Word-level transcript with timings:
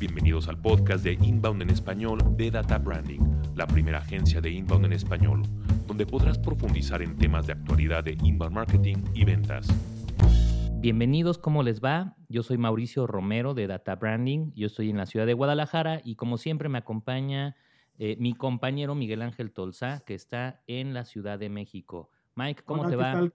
Bienvenidos 0.00 0.48
al 0.48 0.56
podcast 0.56 1.04
de 1.04 1.12
Inbound 1.12 1.60
en 1.60 1.68
español 1.68 2.20
de 2.38 2.50
Data 2.50 2.78
Branding, 2.78 3.20
la 3.54 3.66
primera 3.66 3.98
agencia 3.98 4.40
de 4.40 4.48
Inbound 4.48 4.86
en 4.86 4.94
español, 4.94 5.42
donde 5.86 6.06
podrás 6.06 6.38
profundizar 6.38 7.02
en 7.02 7.18
temas 7.18 7.46
de 7.46 7.52
actualidad 7.52 8.02
de 8.02 8.16
inbound 8.22 8.54
marketing 8.54 8.96
y 9.12 9.26
ventas. 9.26 9.68
Bienvenidos, 10.78 11.36
¿cómo 11.36 11.62
les 11.62 11.84
va? 11.84 12.16
Yo 12.30 12.42
soy 12.42 12.56
Mauricio 12.56 13.06
Romero 13.06 13.52
de 13.52 13.66
Data 13.66 13.94
Branding, 13.94 14.52
yo 14.56 14.68
estoy 14.68 14.88
en 14.88 14.96
la 14.96 15.04
ciudad 15.04 15.26
de 15.26 15.34
Guadalajara 15.34 16.00
y 16.02 16.14
como 16.14 16.38
siempre 16.38 16.70
me 16.70 16.78
acompaña 16.78 17.54
eh, 17.98 18.16
mi 18.18 18.32
compañero 18.32 18.94
Miguel 18.94 19.20
Ángel 19.20 19.52
Tolza, 19.52 20.00
que 20.06 20.14
está 20.14 20.62
en 20.66 20.94
la 20.94 21.04
Ciudad 21.04 21.38
de 21.38 21.50
México. 21.50 22.08
Mike, 22.36 22.62
¿cómo 22.64 22.88
te 22.88 22.96
va? 22.96 23.30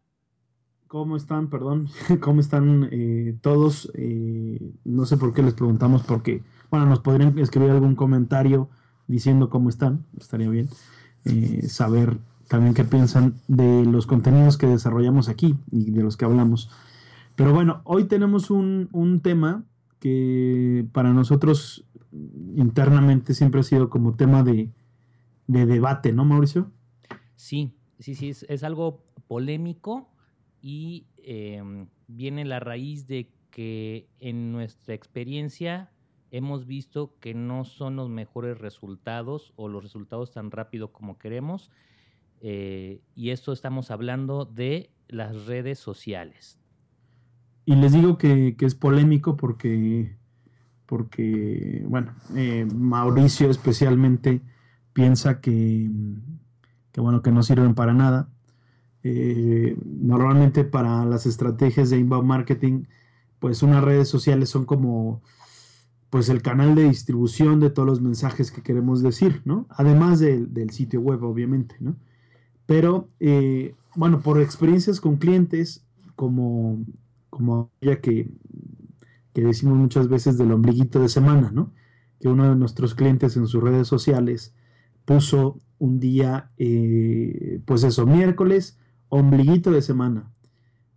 ¿Cómo 0.87 1.17
están? 1.17 1.49
Perdón, 1.49 1.89
¿cómo 2.21 2.41
están 2.41 2.89
eh, 2.91 3.37
todos? 3.41 3.91
Eh, 3.95 4.73
no 4.83 5.05
sé 5.05 5.17
por 5.17 5.33
qué 5.33 5.43
les 5.43 5.53
preguntamos, 5.53 6.03
porque, 6.03 6.41
bueno, 6.69 6.85
nos 6.85 6.99
podrían 6.99 7.37
escribir 7.39 7.71
algún 7.71 7.95
comentario 7.95 8.69
diciendo 9.07 9.49
cómo 9.49 9.69
están, 9.69 10.05
estaría 10.17 10.49
bien 10.49 10.69
eh, 11.25 11.67
saber 11.67 12.17
también 12.47 12.73
qué 12.73 12.83
piensan 12.83 13.35
de 13.47 13.85
los 13.85 14.05
contenidos 14.07 14.57
que 14.57 14.67
desarrollamos 14.67 15.29
aquí 15.29 15.57
y 15.71 15.91
de 15.91 16.03
los 16.03 16.17
que 16.17 16.25
hablamos. 16.25 16.69
Pero 17.35 17.53
bueno, 17.53 17.81
hoy 17.83 18.05
tenemos 18.05 18.49
un, 18.49 18.89
un 18.91 19.19
tema 19.21 19.63
que 19.99 20.85
para 20.91 21.13
nosotros 21.13 21.85
internamente 22.55 23.33
siempre 23.33 23.61
ha 23.61 23.63
sido 23.63 23.89
como 23.89 24.15
tema 24.15 24.43
de, 24.43 24.69
de 25.47 25.65
debate, 25.65 26.13
¿no, 26.13 26.25
Mauricio? 26.25 26.71
Sí, 27.35 27.73
sí, 27.99 28.15
sí, 28.15 28.29
es, 28.29 28.63
algo 28.63 29.03
polémico 29.27 30.09
y 30.61 31.07
em, 31.17 31.87
viene 32.07 32.45
la 32.45 32.59
raíz 32.59 33.07
de 33.07 33.31
que 33.49 34.07
en 34.19 34.51
nuestra 34.51 34.93
experiencia 34.93 35.91
hemos 36.31 36.65
visto 36.65 37.13
que 37.19 37.33
no 37.33 37.65
son 37.65 37.95
los 37.95 38.09
mejores 38.09 38.57
resultados 38.57 39.53
o 39.55 39.67
los 39.67 39.83
resultados 39.83 40.31
tan 40.31 40.51
rápido 40.51 40.91
como 40.91 41.17
queremos. 41.17 41.71
Eh, 42.41 43.01
y 43.15 43.29
esto 43.29 43.53
estamos 43.53 43.91
hablando 43.91 44.45
de 44.45 44.89
las 45.07 45.45
redes 45.45 45.79
sociales. 45.79 46.59
Y 47.65 47.75
les 47.75 47.93
digo 47.93 48.17
que, 48.17 48.55
es 48.59 48.75
polémico 48.75 49.37
porque, 49.37 50.15
porque 50.85 51.83
bueno, 51.87 52.13
eh, 52.35 52.65
Mauricio 52.65 53.49
especialmente 53.49 54.41
piensa 54.93 55.41
que, 55.41 55.89
que, 56.91 57.01
bueno, 57.01 57.21
que 57.21 57.31
no 57.31 57.41
sirven 57.41 57.73
para 57.73 57.93
nada 57.93 58.29
eh, 59.07 59.77
normalmente 59.85 60.63
para 60.63 61.05
las 61.05 61.27
estrategias 61.27 61.91
de 61.91 61.99
inbound 61.99 62.27
marketing, 62.27 62.85
pues 63.37 63.61
unas 63.61 63.83
redes 63.83 64.09
sociales 64.09 64.49
son 64.49 64.65
como 64.65 65.21
pues 66.15 66.29
el 66.29 66.41
canal 66.41 66.75
de 66.75 66.85
distribución 66.85 67.59
de 67.59 67.69
todos 67.69 67.85
los 67.85 67.99
mensajes 67.99 68.49
que 68.49 68.61
queremos 68.61 69.03
decir, 69.03 69.41
¿no? 69.43 69.67
Además 69.69 70.21
del 70.21 70.69
sitio 70.69 71.01
web, 71.01 71.21
obviamente, 71.25 71.75
¿no? 71.81 71.97
Pero, 72.65 73.09
eh, 73.19 73.75
bueno, 73.97 74.21
por 74.21 74.39
experiencias 74.39 75.01
con 75.01 75.17
clientes, 75.17 75.83
como, 76.15 76.85
como 77.29 77.69
ya 77.81 77.99
que, 77.99 78.29
que 79.33 79.41
decimos 79.41 79.77
muchas 79.77 80.07
veces 80.07 80.37
del 80.37 80.53
ombliguito 80.53 81.01
de 81.01 81.09
semana, 81.09 81.51
¿no? 81.51 81.73
Que 82.21 82.29
uno 82.29 82.47
de 82.47 82.55
nuestros 82.55 82.95
clientes 82.95 83.35
en 83.35 83.47
sus 83.47 83.61
redes 83.61 83.89
sociales 83.89 84.53
puso 85.03 85.59
un 85.79 85.99
día, 85.99 86.49
eh, 86.57 87.59
pues 87.65 87.83
eso, 87.83 88.05
miércoles, 88.05 88.79
ombliguito 89.09 89.69
de 89.69 89.81
semana. 89.81 90.31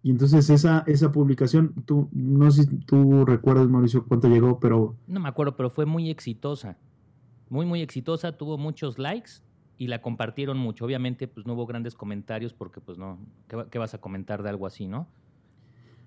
Y 0.09 0.11
entonces 0.11 0.49
esa, 0.49 0.85
esa 0.87 1.13
publicación, 1.13 1.75
tú, 1.85 2.09
no 2.13 2.51
sé 2.51 2.63
si 2.63 2.79
tú 2.79 3.27
recuerdas, 3.27 3.69
Mauricio, 3.69 4.07
cuánto 4.07 4.27
llegó, 4.27 4.59
pero... 4.59 4.97
No 5.07 5.21
me 5.21 5.29
acuerdo, 5.29 5.55
pero 5.55 5.69
fue 5.69 5.85
muy 5.85 6.09
exitosa. 6.09 6.79
Muy, 7.51 7.67
muy 7.67 7.83
exitosa, 7.83 8.33
tuvo 8.33 8.57
muchos 8.57 8.99
likes 8.99 9.33
y 9.77 9.89
la 9.89 10.01
compartieron 10.01 10.57
mucho. 10.57 10.87
Obviamente, 10.87 11.29
pues 11.29 11.47
no 11.47 11.53
hubo 11.53 11.67
grandes 11.67 11.95
comentarios 11.95 12.55
porque, 12.55 12.81
pues 12.81 12.97
no, 12.97 13.19
¿qué, 13.71 13.79
vas 13.79 13.93
a 13.93 13.99
comentar 13.99 14.43
de 14.43 14.49
algo 14.49 14.67
así, 14.67 14.89
no? 14.89 15.09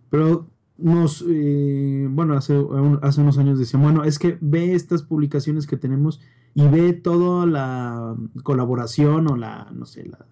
Pero 0.09 0.48
nos, 0.80 1.24
eh, 1.30 2.08
bueno, 2.09 2.34
hace, 2.34 2.59
hace 3.04 3.22
unos 3.22 3.38
años 3.38 3.59
decían, 3.59 3.84
bueno, 3.84 4.04
es 4.04 4.18
que 4.18 4.40
ve 4.42 4.74
estas 4.74 5.04
publicaciones 5.04 5.68
que 5.68 5.78
tenemos 5.78 6.22
y 6.56 6.68
ve 6.68 6.94
toda 6.94 7.46
la 7.46 8.16
colaboración 8.42 9.28
o 9.28 9.38
la, 9.38 9.70
no 9.72 9.86
sé, 9.86 10.08
la, 10.08 10.25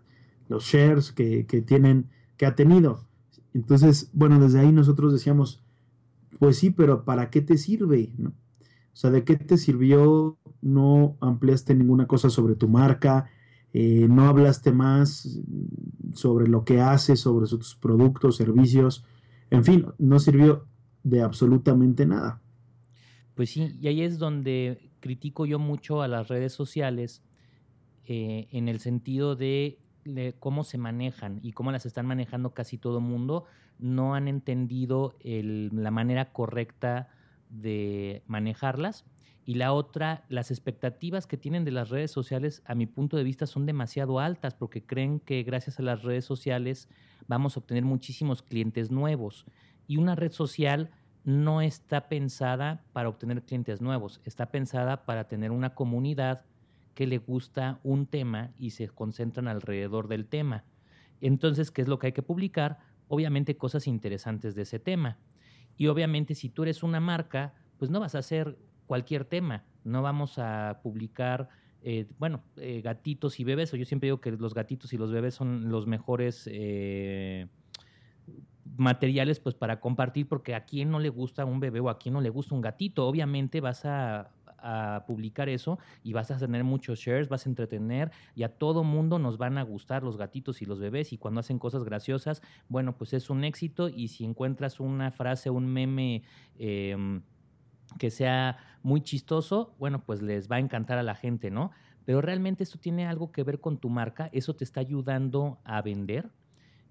los 0.47 0.63
shares 0.63 1.11
que, 1.11 1.43
tienen, 1.67 2.09
que 2.35 2.47
ha 2.47 2.55
tenido. 2.55 3.07
Entonces, 3.59 4.09
bueno, 4.13 4.39
desde 4.39 4.61
ahí 4.61 4.71
nosotros 4.71 5.11
decíamos, 5.11 5.61
pues 6.39 6.57
sí, 6.57 6.71
pero 6.71 7.03
¿para 7.03 7.29
qué 7.29 7.41
te 7.41 7.57
sirve? 7.57 8.09
O 8.23 8.31
sea, 8.93 9.11
¿de 9.11 9.25
qué 9.25 9.35
te 9.35 9.57
sirvió? 9.57 10.37
No 10.61 11.17
ampliaste 11.19 11.75
ninguna 11.75 12.07
cosa 12.07 12.29
sobre 12.29 12.55
tu 12.55 12.69
marca, 12.69 13.29
eh, 13.73 14.07
no 14.09 14.27
hablaste 14.27 14.71
más 14.71 15.41
sobre 16.13 16.47
lo 16.47 16.63
que 16.63 16.79
haces, 16.79 17.19
sobre 17.19 17.47
sus 17.47 17.75
productos, 17.75 18.37
servicios, 18.37 19.03
en 19.51 19.65
fin, 19.65 19.85
no 19.97 20.19
sirvió 20.19 20.65
de 21.03 21.21
absolutamente 21.21 22.05
nada. 22.05 22.41
Pues 23.35 23.49
sí, 23.51 23.77
y 23.81 23.87
ahí 23.87 24.01
es 24.01 24.19
donde 24.19 24.89
critico 25.01 25.45
yo 25.45 25.59
mucho 25.59 26.01
a 26.01 26.07
las 26.07 26.29
redes 26.29 26.53
sociales 26.53 27.23
eh, 28.05 28.47
en 28.51 28.69
el 28.69 28.79
sentido 28.79 29.35
de 29.35 29.79
cómo 30.39 30.63
se 30.63 30.77
manejan 30.77 31.39
y 31.43 31.51
cómo 31.51 31.71
las 31.71 31.85
están 31.85 32.05
manejando 32.05 32.53
casi 32.53 32.77
todo 32.77 32.99
mundo, 33.01 33.45
no 33.77 34.15
han 34.15 34.27
entendido 34.27 35.15
la 35.23 35.91
manera 35.91 36.31
correcta 36.31 37.09
de 37.49 38.23
manejarlas. 38.27 39.05
Y 39.45 39.55
la 39.55 39.73
otra, 39.73 40.25
las 40.29 40.51
expectativas 40.51 41.25
que 41.25 41.37
tienen 41.37 41.65
de 41.65 41.71
las 41.71 41.89
redes 41.89 42.11
sociales, 42.11 42.61
a 42.65 42.75
mi 42.75 42.85
punto 42.85 43.17
de 43.17 43.23
vista, 43.23 43.47
son 43.47 43.65
demasiado 43.65 44.19
altas 44.19 44.53
porque 44.53 44.85
creen 44.85 45.19
que 45.19 45.41
gracias 45.41 45.79
a 45.79 45.83
las 45.83 46.03
redes 46.03 46.23
sociales 46.23 46.87
vamos 47.27 47.55
a 47.55 47.61
obtener 47.61 47.83
muchísimos 47.83 48.43
clientes 48.43 48.91
nuevos. 48.91 49.45
Y 49.87 49.97
una 49.97 50.13
red 50.15 50.31
social 50.31 50.91
no 51.23 51.61
está 51.61 52.09
pensada 52.09 52.83
para 52.93 53.09
obtener 53.09 53.43
clientes 53.43 53.81
nuevos, 53.81 54.21
está 54.23 54.51
pensada 54.51 55.05
para 55.05 55.27
tener 55.27 55.51
una 55.51 55.73
comunidad 55.73 56.45
que 56.99 57.07
le 57.07 57.17
gusta 57.17 57.79
un 57.83 58.07
tema 58.07 58.51
y 58.57 58.71
se 58.71 58.89
concentran 58.89 59.47
alrededor 59.47 60.09
del 60.09 60.25
tema. 60.25 60.65
Entonces, 61.21 61.71
¿qué 61.71 61.81
es 61.81 61.87
lo 61.87 61.97
que 61.97 62.07
hay 62.07 62.11
que 62.11 62.23
publicar? 62.23 62.79
Obviamente 63.07 63.55
cosas 63.55 63.87
interesantes 63.87 64.53
de 64.53 64.63
ese 64.63 64.79
tema. 64.79 65.17
Y 65.77 65.87
obviamente 65.87 66.35
si 66.35 66.49
tú 66.49 66.63
eres 66.63 66.83
una 66.83 66.99
marca, 66.99 67.53
pues 67.77 67.89
no 67.89 68.01
vas 68.01 68.15
a 68.15 68.17
hacer 68.17 68.57
cualquier 68.85 69.23
tema, 69.23 69.63
no 69.85 70.01
vamos 70.01 70.39
a 70.39 70.81
publicar, 70.83 71.47
eh, 71.83 72.05
bueno, 72.17 72.43
eh, 72.57 72.81
gatitos 72.81 73.39
y 73.39 73.45
bebés, 73.45 73.71
yo 73.71 73.85
siempre 73.85 74.07
digo 74.07 74.19
que 74.19 74.31
los 74.31 74.53
gatitos 74.53 74.91
y 74.91 74.97
los 74.97 75.13
bebés 75.13 75.35
son 75.35 75.69
los 75.69 75.87
mejores 75.87 76.49
eh, 76.51 77.47
materiales 78.75 79.39
pues 79.39 79.55
para 79.55 79.79
compartir, 79.79 80.27
porque 80.27 80.53
a 80.53 80.65
quién 80.65 80.91
no 80.91 80.99
le 80.99 81.07
gusta 81.07 81.45
un 81.45 81.61
bebé 81.61 81.79
o 81.79 81.89
a 81.89 81.97
quién 81.97 82.11
no 82.11 82.19
le 82.19 82.29
gusta 82.29 82.55
un 82.55 82.61
gatito, 82.61 83.07
obviamente 83.07 83.61
vas 83.61 83.85
a 83.85 84.31
a 84.61 85.05
publicar 85.05 85.49
eso 85.49 85.79
y 86.03 86.13
vas 86.13 86.31
a 86.31 86.37
tener 86.37 86.63
muchos 86.63 86.99
shares, 86.99 87.29
vas 87.29 87.45
a 87.45 87.49
entretener 87.49 88.11
y 88.35 88.43
a 88.43 88.57
todo 88.57 88.83
mundo 88.83 89.19
nos 89.19 89.37
van 89.37 89.57
a 89.57 89.63
gustar 89.63 90.03
los 90.03 90.17
gatitos 90.17 90.61
y 90.61 90.65
los 90.65 90.79
bebés 90.79 91.13
y 91.13 91.17
cuando 91.17 91.39
hacen 91.39 91.59
cosas 91.59 91.83
graciosas, 91.83 92.41
bueno, 92.67 92.97
pues 92.97 93.13
es 93.13 93.29
un 93.29 93.43
éxito 93.43 93.89
y 93.89 94.09
si 94.09 94.25
encuentras 94.25 94.79
una 94.79 95.11
frase, 95.11 95.49
un 95.49 95.67
meme... 95.67 96.23
Em, 96.57 97.21
que 97.97 98.11
sea 98.11 98.57
muy 98.83 99.01
chistoso, 99.01 99.73
bueno, 99.79 100.03
pues 100.05 100.21
les 100.21 100.49
va 100.49 100.57
a 100.57 100.59
encantar 100.59 100.97
a 100.97 101.03
la 101.03 101.15
gente, 101.15 101.49
¿no? 101.49 101.71
Pero 102.05 102.21
realmente 102.21 102.63
esto 102.63 102.79
tiene 102.79 103.05
algo 103.05 103.31
que 103.31 103.43
ver 103.43 103.59
con 103.59 103.77
tu 103.77 103.89
marca, 103.89 104.29
eso 104.31 104.55
te 104.55 104.63
está 104.63 104.79
ayudando 104.79 105.59
a 105.63 105.81
vender. 105.81 106.29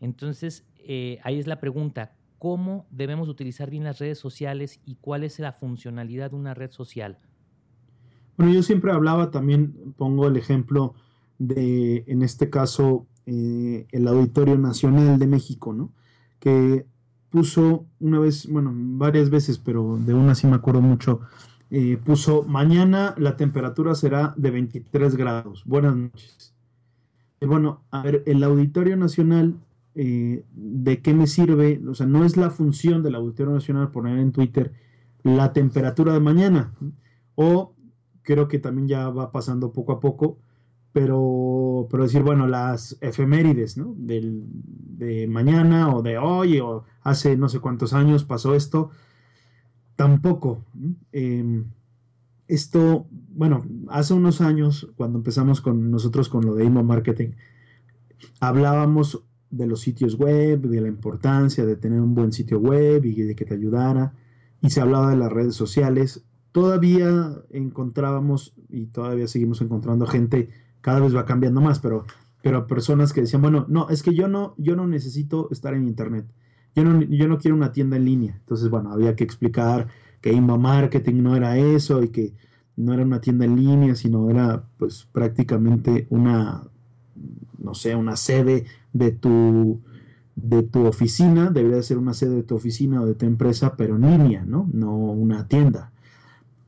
Entonces, 0.01 0.67
eh, 0.79 1.19
ahí 1.23 1.39
es 1.39 1.47
la 1.47 1.61
pregunta, 1.61 2.13
¿cómo 2.39 2.87
debemos 2.91 3.29
utilizar 3.29 3.71
bien 3.71 3.85
las 3.85 3.99
redes 3.99 4.19
sociales 4.19 4.81
y 4.85 4.97
cuál 4.97 5.25
es 5.25 5.39
la 5.39 5.53
funcionalidad 5.53 6.31
de 6.31 6.37
una 6.37 6.55
red 6.55 6.71
social? 6.71 7.19
Bueno, 8.39 8.53
yo 8.53 8.63
siempre 8.63 8.93
hablaba 8.93 9.33
también, 9.33 9.95
pongo 9.97 10.29
el 10.29 10.37
ejemplo 10.37 10.95
de, 11.39 12.05
en 12.07 12.23
este 12.23 12.51
caso, 12.51 13.09
eh, 13.27 13.89
el 13.91 14.07
Auditorio 14.07 14.57
Nacional 14.57 15.19
de 15.19 15.27
México, 15.27 15.75
¿no? 15.75 15.93
Que 16.39 16.87
puso 17.31 17.87
una 17.99 18.21
vez, 18.21 18.49
bueno, 18.49 18.73
varias 18.73 19.29
veces, 19.29 19.59
pero 19.59 19.99
de 19.99 20.15
una 20.15 20.37
sí 20.37 20.47
me 20.47 20.55
acuerdo 20.55 20.81
mucho, 20.81 21.21
eh, 21.71 21.99
puso, 22.03 22.45
mañana 22.45 23.13
la 23.19 23.37
temperatura 23.37 23.97
será 23.97 24.35
de 24.37 24.53
23 24.53 25.17
grados. 25.17 25.65
Buenas 25.67 25.97
noches. 25.97 26.55
Bueno, 27.41 27.83
a 27.91 28.03
ver, 28.03 28.23
el 28.25 28.45
Auditorio 28.45 28.97
Nacional, 28.97 29.57
eh, 29.97 30.45
¿de 30.55 31.03
qué 31.03 31.13
me 31.13 31.27
sirve? 31.27 31.83
O 31.89 31.95
sea, 31.95 32.07
no 32.07 32.25
es 32.25 32.37
la 32.37 32.51
función 32.51 33.03
del 33.03 33.17
Auditorio 33.17 33.53
Nacional 33.53 33.91
poner 33.91 34.17
en 34.21 34.31
Twitter 34.31 34.73
la 35.25 35.53
temperatura 35.53 36.13
de 36.13 36.21
mañana. 36.21 36.73
O 37.35 37.75
creo 38.29 38.47
que 38.47 38.59
también 38.59 38.89
ya 38.89 39.09
va 39.09 39.33
pasando 39.33 39.73
poco 39.73 39.93
a 39.93 40.01
poco, 40.01 40.37
pero, 40.93 41.89
pero 41.91 42.03
decir, 42.03 42.23
bueno, 42.23 42.47
las 42.47 42.99
efemérides, 43.01 43.79
¿no? 43.79 43.95
Del, 43.97 44.45
de 44.45 45.27
mañana 45.27 45.95
o 45.97 46.03
de 46.03 46.19
hoy 46.19 46.61
o 46.61 46.85
hace 47.01 47.39
no 47.39 47.49
sé 47.49 47.61
cuántos 47.61 47.95
años 47.95 48.25
pasó 48.25 48.55
esto, 48.55 48.91
tampoco. 49.97 50.63
Em, 51.11 51.71
esto, 52.49 53.07
bueno, 53.11 53.65
hace 53.89 54.13
unos 54.13 54.43
años, 54.43 54.91
cuando 54.97 55.17
empezamos 55.17 55.63
con 55.63 55.91
nosotros 55.91 56.29
con 56.29 56.45
lo 56.45 56.55
de 56.55 56.67
email 56.67 56.85
marketing, 56.85 57.31
hablábamos 58.41 59.25
de 59.49 59.67
los 59.67 59.81
sitios 59.81 60.17
web, 60.17 60.61
de 60.61 60.83
la 60.83 60.89
importancia 60.89 61.65
de 61.65 61.77
tener 61.77 62.03
un 62.03 62.15
buen 62.15 62.33
sitio 62.33 62.59
web 62.61 63.07
y 63.07 63.23
de 63.23 63.35
que 63.35 63.47
te 63.47 63.55
ayudara, 63.55 64.13
y 64.61 64.69
se 64.69 64.83
hablaba 64.83 65.09
de 65.13 65.17
las 65.17 65.33
redes 65.33 65.55
sociales. 65.55 66.28
Todavía 66.53 67.43
encontrábamos 67.51 68.55
y 68.69 68.87
todavía 68.87 69.29
seguimos 69.29 69.61
encontrando 69.61 70.07
gente, 70.07 70.49
cada 70.81 71.01
vez 71.01 71.15
va 71.15 71.25
cambiando 71.27 71.61
más, 71.61 71.79
pero, 71.79 72.07
pero 72.43 72.67
personas 72.67 73.13
que 73.13 73.21
decían, 73.21 73.43
bueno, 73.43 73.67
no, 73.69 73.89
es 73.91 74.03
que 74.03 74.15
yo 74.15 74.29
no, 74.29 74.55
yo 74.57 74.75
no 74.75 74.87
necesito 74.87 75.49
estar 75.51 75.75
en 75.75 75.87
internet, 75.87 76.27
yo 76.75 76.85
no, 76.85 77.03
yo 77.03 77.29
no 77.29 77.39
quiero 77.39 77.57
una 77.57 77.73
tienda 77.73 77.97
en 77.97 78.05
línea. 78.05 78.37
Entonces, 78.41 78.71
bueno, 78.71 78.93
había 78.93 79.17
que 79.17 79.25
explicar 79.25 79.89
que 80.21 80.33
inbound 80.33 80.63
marketing 80.63 81.23
no 81.23 81.37
era 81.37 81.57
eso 81.57 82.03
y 82.03 82.09
que 82.09 82.35
no 82.77 82.95
era 82.95 83.03
una 83.03 83.21
tienda 83.21 83.45
en 83.45 83.57
línea, 83.57 83.95
sino 83.95 84.31
era 84.31 84.65
pues 84.79 85.07
prácticamente 85.11 86.07
una, 86.11 86.63
no 87.59 87.75
sé, 87.75 87.95
una 87.97 88.17
sede 88.17 88.67
de 88.93 89.11
tu, 89.11 89.81
de 90.37 90.63
tu 90.63 90.87
oficina, 90.87 91.51
debería 91.51 91.83
ser 91.83 91.99
una 91.99 92.15
sede 92.15 92.37
de 92.37 92.43
tu 92.45 92.55
oficina 92.55 93.03
o 93.03 93.07
de 93.07 93.15
tu 93.15 93.27
empresa, 93.27 93.75
pero 93.77 93.97
en 93.97 94.03
línea, 94.03 94.45
¿no? 94.47 94.69
No 94.73 94.95
una 94.95 95.49
tienda. 95.49 95.91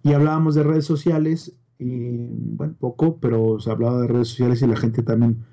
Y 0.03 0.13
hablábamos 0.13 0.55
de 0.55 0.63
redes 0.63 0.85
sociales, 0.85 1.59
y 1.79 2.27
bueno, 2.57 2.75
poco, 2.79 3.19
pero 3.19 3.59
se 3.61 3.71
hablaba 3.71 4.01
de 4.01 4.09
redes 4.09 4.29
sociales 4.29 4.63
y 4.63 4.67
la 4.67 4.77
gente 4.77 5.03
también, 5.03 5.45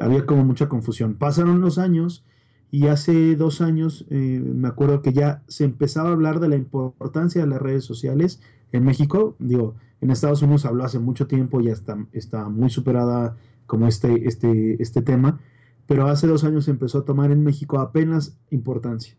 había 0.00 0.26
como 0.26 0.44
mucha 0.44 0.68
confusión. 0.68 1.14
Pasaron 1.14 1.60
los 1.60 1.78
años 1.78 2.24
y 2.70 2.88
hace 2.88 3.36
dos 3.36 3.60
años 3.60 4.06
eh, 4.10 4.42
me 4.44 4.68
acuerdo 4.68 5.02
que 5.02 5.12
ya 5.12 5.42
se 5.46 5.64
empezaba 5.64 6.08
a 6.08 6.12
hablar 6.12 6.40
de 6.40 6.48
la 6.48 6.56
importancia 6.56 7.40
de 7.40 7.46
las 7.46 7.62
redes 7.62 7.84
sociales 7.84 8.40
en 8.72 8.84
México. 8.84 9.36
Digo, 9.38 9.76
en 10.00 10.10
Estados 10.10 10.42
Unidos 10.42 10.64
habló 10.64 10.84
hace 10.84 10.98
mucho 10.98 11.26
tiempo, 11.26 11.60
ya 11.60 11.72
está, 11.72 11.96
está 12.12 12.48
muy 12.48 12.70
superada 12.70 13.36
como 13.66 13.86
este, 13.86 14.26
este, 14.28 14.82
este 14.82 15.02
tema, 15.02 15.40
pero 15.86 16.08
hace 16.08 16.26
dos 16.26 16.44
años 16.44 16.68
empezó 16.68 16.98
a 16.98 17.04
tomar 17.04 17.30
en 17.30 17.44
México 17.44 17.78
apenas 17.78 18.38
importancia. 18.50 19.16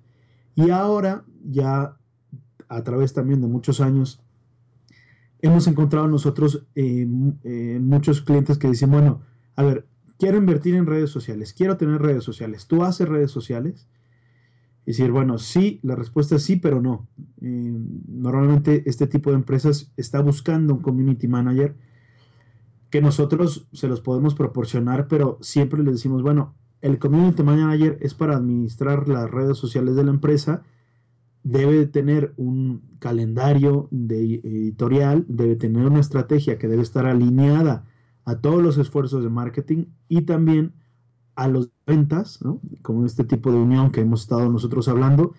Y 0.56 0.70
ahora, 0.70 1.24
ya 1.44 1.98
a 2.68 2.84
través 2.84 3.14
también 3.14 3.42
de 3.42 3.48
muchos 3.48 3.82
años, 3.82 4.22
hemos 5.42 5.68
encontrado 5.68 6.08
nosotros 6.08 6.66
eh, 6.76 7.08
eh, 7.44 7.80
muchos 7.82 8.22
clientes 8.22 8.58
que 8.58 8.70
dicen, 8.70 8.92
bueno, 8.92 9.22
a 9.56 9.64
ver, 9.64 9.88
quiero 10.18 10.38
invertir 10.38 10.76
en 10.76 10.86
redes 10.86 11.10
sociales, 11.10 11.54
quiero 11.54 11.78
tener 11.78 12.02
redes 12.02 12.24
sociales. 12.24 12.68
¿Tú 12.68 12.84
haces 12.84 13.08
redes 13.08 13.32
sociales? 13.32 13.88
Y 14.86 14.92
decir, 14.92 15.12
bueno, 15.12 15.40
sí, 15.40 15.80
la 15.82 15.96
respuesta 15.96 16.36
es 16.36 16.44
sí, 16.44 16.58
pero 16.58 16.82
no. 16.82 17.08
Eh, 17.42 17.74
normalmente 18.08 18.84
este 18.86 19.08
tipo 19.08 19.32
de 19.32 19.38
empresas 19.38 19.92
está 19.98 20.22
buscando 20.22 20.76
un 20.76 20.82
community 20.82 21.28
manager 21.28 21.76
que 22.92 23.02
nosotros 23.02 23.68
se 23.74 23.88
los 23.88 24.02
podemos 24.02 24.36
proporcionar, 24.36 25.08
pero 25.08 25.38
siempre 25.42 25.84
les 25.84 25.96
decimos, 25.96 26.22
bueno, 26.22 26.54
el 26.82 27.00
community 27.00 27.42
manager 27.42 27.98
es 28.00 28.14
para 28.14 28.36
administrar 28.36 29.10
las 29.10 29.30
redes 29.30 29.58
sociales 29.58 29.96
de 29.96 30.04
la 30.04 30.12
empresa, 30.12 30.64
debe 31.46 31.86
tener 31.86 32.34
un 32.38 32.82
calendario 32.98 33.88
editorial, 33.92 35.26
debe 35.28 35.56
tener 35.56 35.86
una 35.86 36.00
estrategia 36.00 36.58
que 36.58 36.68
debe 36.68 36.82
estar 36.82 37.06
alineada 37.06 37.86
a 38.26 38.40
todos 38.40 38.64
los 38.64 38.80
esfuerzos 38.80 39.24
de 39.24 39.30
marketing 39.30 39.86
y 40.10 40.24
también 40.24 40.74
a 41.36 41.48
los 41.48 41.70
ventas, 41.86 42.42
¿no? 42.44 42.60
Como 42.82 43.06
este 43.06 43.24
tipo 43.26 43.52
de 43.52 43.60
unión 43.60 43.92
que 43.92 44.02
hemos 44.02 44.22
estado 44.22 44.50
nosotros 44.50 44.88
hablando. 44.88 45.34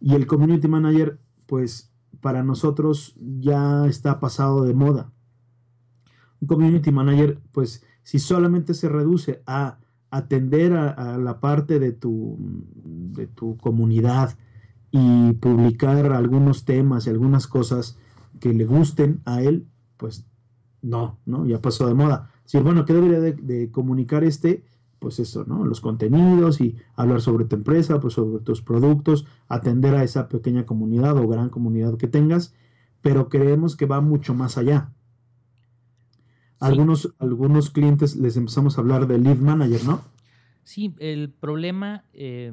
Y 0.00 0.14
el 0.14 0.26
community 0.26 0.68
manager, 0.68 1.20
pues 1.46 1.92
para 2.22 2.42
nosotros 2.42 3.14
ya 3.20 3.86
está 3.86 4.20
pasado 4.20 4.64
de 4.64 4.72
moda. 4.72 5.12
Un 6.40 6.48
community 6.48 6.90
manager, 6.92 7.42
pues 7.52 7.84
si 8.02 8.18
solamente 8.18 8.72
se 8.72 8.88
reduce 8.88 9.42
a 9.46 9.78
atender 10.10 10.72
a, 10.72 11.18
la 11.18 11.40
parte 11.40 11.78
de 11.78 11.92
tu, 11.92 12.38
de 12.38 13.26
tu 13.26 13.58
comunidad 13.58 14.38
y 14.92 15.32
publicar 15.32 16.12
algunos 16.12 16.64
temas 16.64 17.06
y 17.06 17.10
algunas 17.10 17.46
cosas 17.46 17.98
que 18.38 18.52
le 18.52 18.66
gusten 18.66 19.22
a 19.24 19.42
él, 19.42 19.66
pues 19.96 20.26
no, 20.82 21.18
¿no? 21.24 21.46
Ya 21.46 21.60
pasó 21.62 21.86
de 21.86 21.94
moda. 21.94 22.30
Si, 22.44 22.58
bueno, 22.58 22.84
¿qué 22.84 22.92
debería 22.92 23.18
de, 23.20 23.70
comunicar 23.70 24.22
este? 24.22 24.64
Pues 24.98 25.18
eso, 25.18 25.44
¿no? 25.46 25.64
Los 25.64 25.80
contenidos 25.80 26.60
y 26.60 26.76
hablar 26.94 27.22
sobre 27.22 27.46
tu 27.46 27.56
empresa, 27.56 28.00
pues 28.00 28.14
sobre 28.14 28.44
tus 28.44 28.60
productos, 28.60 29.26
atender 29.48 29.94
a 29.94 30.04
esa 30.04 30.28
pequeña 30.28 30.66
comunidad 30.66 31.16
o 31.16 31.26
gran 31.26 31.48
comunidad 31.48 31.96
que 31.96 32.06
tengas, 32.06 32.54
pero 33.00 33.30
creemos 33.30 33.76
que 33.76 33.86
va 33.86 34.02
mucho 34.02 34.34
más 34.34 34.58
allá. 34.58 34.92
Algunos, 36.60 37.14
algunos 37.18 37.70
clientes 37.70 38.14
les 38.14 38.36
empezamos 38.36 38.76
a 38.76 38.82
hablar 38.82 39.06
de 39.06 39.18
lead 39.18 39.38
manager, 39.38 39.84
¿no? 39.84 40.02
Sí, 40.64 40.94
el 40.98 41.30
problema 41.30 42.04
eh, 42.12 42.52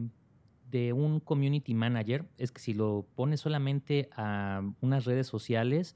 de 0.69 0.93
un 0.93 1.19
community 1.19 1.73
manager 1.73 2.25
es 2.37 2.51
que 2.51 2.61
si 2.61 2.73
lo 2.73 3.07
pones 3.15 3.41
solamente 3.41 4.09
a 4.15 4.61
unas 4.81 5.05
redes 5.05 5.27
sociales, 5.27 5.95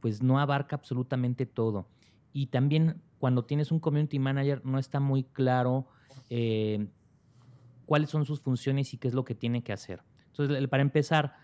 pues 0.00 0.22
no 0.22 0.38
abarca 0.38 0.76
absolutamente 0.76 1.46
todo. 1.46 1.88
Y 2.32 2.46
también 2.46 3.02
cuando 3.18 3.44
tienes 3.44 3.70
un 3.70 3.80
community 3.80 4.18
manager 4.18 4.64
no 4.64 4.78
está 4.78 5.00
muy 5.00 5.24
claro 5.24 5.86
eh, 6.28 6.86
cuáles 7.86 8.10
son 8.10 8.24
sus 8.24 8.40
funciones 8.40 8.94
y 8.94 8.98
qué 8.98 9.08
es 9.08 9.14
lo 9.14 9.24
que 9.24 9.34
tiene 9.34 9.62
que 9.62 9.72
hacer. 9.72 10.02
Entonces, 10.28 10.68
para 10.68 10.82
empezar, 10.82 11.34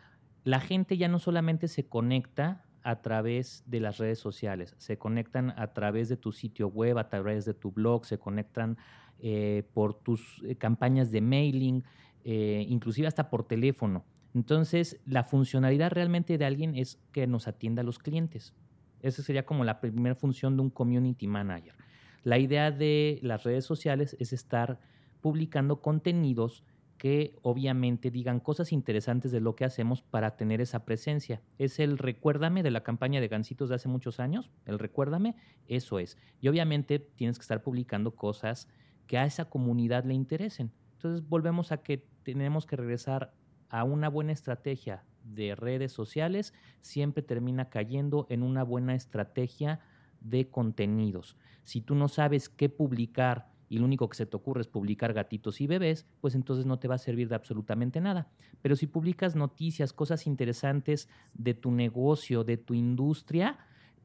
la 0.45 0.61
gente 0.61 0.97
ya 0.97 1.09
no 1.09 1.19
solamente 1.19 1.69
se 1.69 1.87
conecta 1.87 2.65
a 2.83 3.03
través 3.03 3.65
de 3.67 3.81
las 3.81 3.99
redes 3.99 4.21
sociales, 4.21 4.77
se 4.79 4.97
conectan 4.97 5.53
a 5.57 5.73
través 5.73 6.09
de 6.09 6.17
tu 6.17 6.31
sitio 6.31 6.69
web, 6.69 6.99
a 6.99 7.09
través 7.09 7.45
de 7.45 7.53
tu 7.53 7.73
blog, 7.73 8.07
se 8.07 8.19
conectan 8.19 8.79
eh, 9.19 9.69
por 9.75 9.95
tus 9.95 10.41
eh, 10.45 10.55
campañas 10.55 11.11
de 11.11 11.21
mailing, 11.21 11.83
inclusive 12.27 13.07
hasta 13.07 13.31
por 13.31 13.45
teléfono. 13.45 14.05
Entonces, 14.35 15.01
la 15.07 15.25
funcionalidad 15.25 15.93
realmente 15.93 16.37
de 16.37 16.45
alguien 16.45 16.75
es 16.75 16.99
que 17.13 17.27
nos 17.27 17.49
atienda 17.49 17.83
a 17.83 17.85
los 17.85 17.99
clientes. 17.99 18.53
Esa 19.01 19.23
sería 19.23 19.47
como 19.47 19.65
la 19.65 19.81
primera 19.81 20.15
función 20.15 20.57
de 20.57 20.63
un 20.63 20.71
community 20.71 21.27
manager. 21.27 21.75
La 22.23 22.39
idea 22.39 22.71
de 22.73 23.21
las 23.23 23.45
redes 23.45 23.65
sociales 23.65 24.17
es 24.19 24.33
estar 24.33 24.81
publicando 25.21 25.81
contenidos 25.81 26.65
que 26.99 27.37
obviamente 27.43 28.11
digan 28.11 28.41
cosas 28.41 28.73
interesantes 28.73 29.31
de 29.31 29.41
lo 29.41 29.55
que 29.55 29.65
hacemos 29.65 30.03
para 30.03 30.37
tener 30.37 30.61
esa 30.61 30.85
presencia. 30.85 31.43
Es 31.59 31.79
el 31.79 31.99
recuérdame 31.99 32.63
de 32.63 32.71
la 32.71 32.83
campaña 32.83 33.21
de 33.21 33.29
Gancitos 33.29 33.69
de 33.69 33.77
hace 33.77 33.89
muchos 33.89 34.19
años, 34.19 34.51
el 34.65 34.79
recuérdame, 34.79 35.37
eso 35.69 35.99
es. 35.99 36.19
Y 36.41 36.49
obviamente 36.49 36.99
tienes 36.99 37.39
que 37.39 37.43
estar 37.43 37.63
publicando 37.63 38.15
cosas 38.15 38.69
que 39.07 39.19
a 39.19 39.25
esa 39.25 39.45
comunidad 39.47 40.05
le 40.05 40.15
interesen. 40.15 40.73
Entonces 41.07 41.29
volvemos 41.29 41.73
a 41.73 41.79
que 41.79 42.05
tenemos 42.25 42.67
que 42.67 42.77
regresar 42.77 43.33
a 43.69 43.85
una 43.85 44.09
buena 44.09 44.33
estrategia 44.33 45.05
de 45.23 45.55
redes 45.55 45.93
sociales, 45.93 46.53
siempre 46.81 47.23
termina 47.23 47.69
cayendo 47.69 48.27
en 48.29 48.43
una 48.43 48.63
buena 48.65 48.95
estrategia 48.95 49.81
de 50.21 50.49
contenidos. 50.49 51.37
Si 51.65 51.81
tú 51.81 51.95
no 51.95 52.09
sabes 52.09 52.49
qué 52.49 52.69
publicar 52.69 53.49
y 53.69 53.79
lo 53.79 53.85
único 53.85 54.09
que 54.09 54.17
se 54.17 54.27
te 54.27 54.37
ocurre 54.37 54.61
es 54.61 54.69
publicar 54.69 55.13
gatitos 55.13 55.61
y 55.61 55.67
bebés, 55.67 56.07
pues 56.21 56.35
entonces 56.35 56.67
no 56.67 56.79
te 56.79 56.89
va 56.89 56.97
a 56.97 56.99
servir 56.99 57.29
de 57.29 57.35
absolutamente 57.35 58.01
nada. 58.01 58.29
Pero 58.63 58.77
si 58.77 58.87
publicas 58.87 59.35
noticias, 59.35 59.93
cosas 59.93 60.27
interesantes 60.27 61.09
de 61.35 61.55
tu 61.55 61.71
negocio, 61.73 62.45
de 62.45 62.57
tu 62.57 62.75
industria, 62.75 63.59